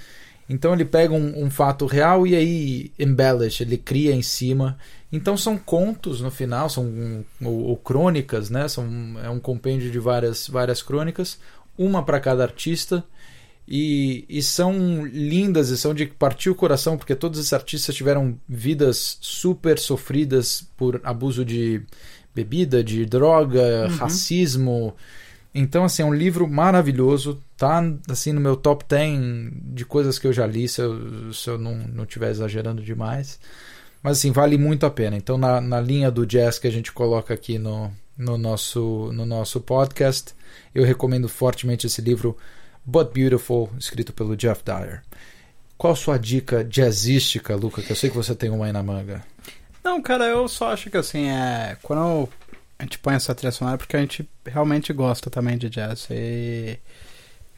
[0.49, 4.78] Então ele pega um, um fato real e aí embellish, ele cria em cima.
[5.12, 8.68] Então são contos no final, são ou, ou crônicas, né?
[8.68, 8.86] São,
[9.22, 11.38] é um compêndio de várias, várias crônicas,
[11.76, 13.05] uma para cada artista.
[13.68, 18.38] E, e são lindas e são de partir o coração, porque todos esses artistas tiveram
[18.49, 21.82] vidas super sofridas por abuso de
[22.32, 24.94] bebida, de droga, racismo.
[25.53, 27.42] Então, assim, é um livro maravilhoso.
[27.57, 31.48] Tá, assim, no meu top 10 de coisas que eu já li, se eu, se
[31.48, 33.40] eu não, não estiver exagerando demais.
[34.02, 35.16] Mas, assim, vale muito a pena.
[35.16, 39.24] Então, na, na linha do jazz que a gente coloca aqui no, no, nosso, no
[39.24, 40.34] nosso podcast,
[40.74, 42.36] eu recomendo fortemente esse livro,
[42.84, 45.02] But Beautiful, escrito pelo Jeff Dyer.
[45.78, 47.82] Qual a sua dica jazzística, Luca?
[47.82, 49.24] Que eu sei que você tem uma aí na manga.
[49.82, 51.76] Não, cara, eu só acho que assim, é.
[51.82, 52.28] Quando
[52.78, 56.09] a gente põe essa trilha sonora, é porque a gente realmente gosta também de jazz.
[56.11, 56.78] E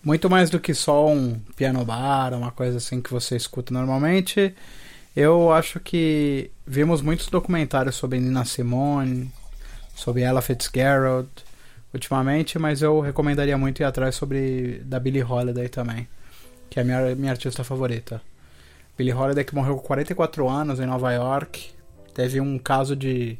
[0.03, 4.55] muito mais do que só um piano bar, uma coisa assim que você escuta normalmente.
[5.15, 9.31] Eu acho que vimos muitos documentários sobre Nina Simone,
[9.95, 11.29] sobre Ella Fitzgerald
[11.93, 16.07] ultimamente, mas eu recomendaria muito ir atrás sobre da Billie Holiday também,
[16.71, 18.23] que é a minha, minha artista favorita.
[18.97, 21.71] Billie Holiday que morreu com 44 anos em Nova York.
[22.15, 23.39] Teve um caso de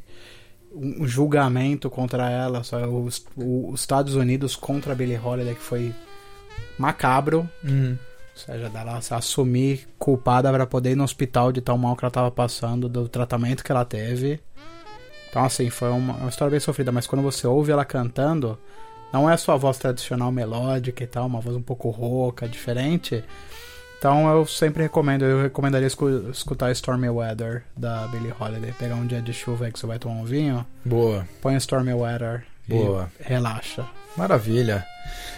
[0.73, 5.93] um julgamento contra ela, só os, os Estados Unidos contra Billie Holiday que foi
[6.77, 7.97] macabro, Hum.
[8.35, 12.03] ou seja, dela se assumir culpada para poder ir no hospital de tão mal que
[12.05, 14.39] ela tava passando, do tratamento que ela teve.
[15.29, 18.57] Então, assim, foi uma, uma história bem sofrida, mas quando você ouve ela cantando,
[19.13, 23.23] não é a sua voz tradicional melódica e tal, uma voz um pouco rouca, diferente.
[23.97, 28.71] Então eu sempre recomendo, eu recomendaria escu- escutar Stormy Weather da Billie Holiday.
[28.71, 31.93] Pegar um dia de chuva aí que você vai tomar um vinho, Boa, põe Stormy
[31.93, 32.45] Weather
[32.77, 33.11] boa.
[33.19, 33.85] relaxa.
[34.15, 34.85] Maravilha.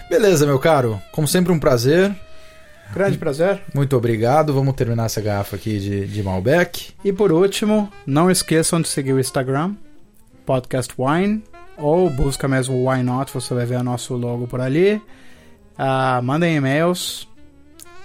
[0.09, 1.01] Beleza, meu caro.
[1.11, 2.13] Como sempre, um prazer.
[2.93, 3.61] Grande prazer.
[3.73, 4.53] Muito obrigado.
[4.53, 6.89] Vamos terminar essa garrafa aqui de, de Malbec.
[7.03, 9.73] E por último, não esqueçam de seguir o Instagram,
[10.45, 11.41] Podcast Wine,
[11.77, 15.01] ou busca mesmo Why Not, você vai ver o nosso logo por ali.
[15.77, 17.23] Uh, mandem e-mails.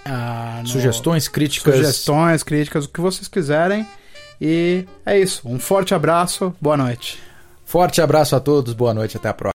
[0.05, 0.67] Uh, no...
[0.67, 1.75] Sugestões, críticas.
[1.75, 3.85] Sugestões, críticas, o que vocês quiserem.
[4.39, 5.41] E é isso.
[5.45, 7.26] Um forte abraço, boa noite.
[7.67, 9.45] Forte abraço a todos, boa noite, até a próxima.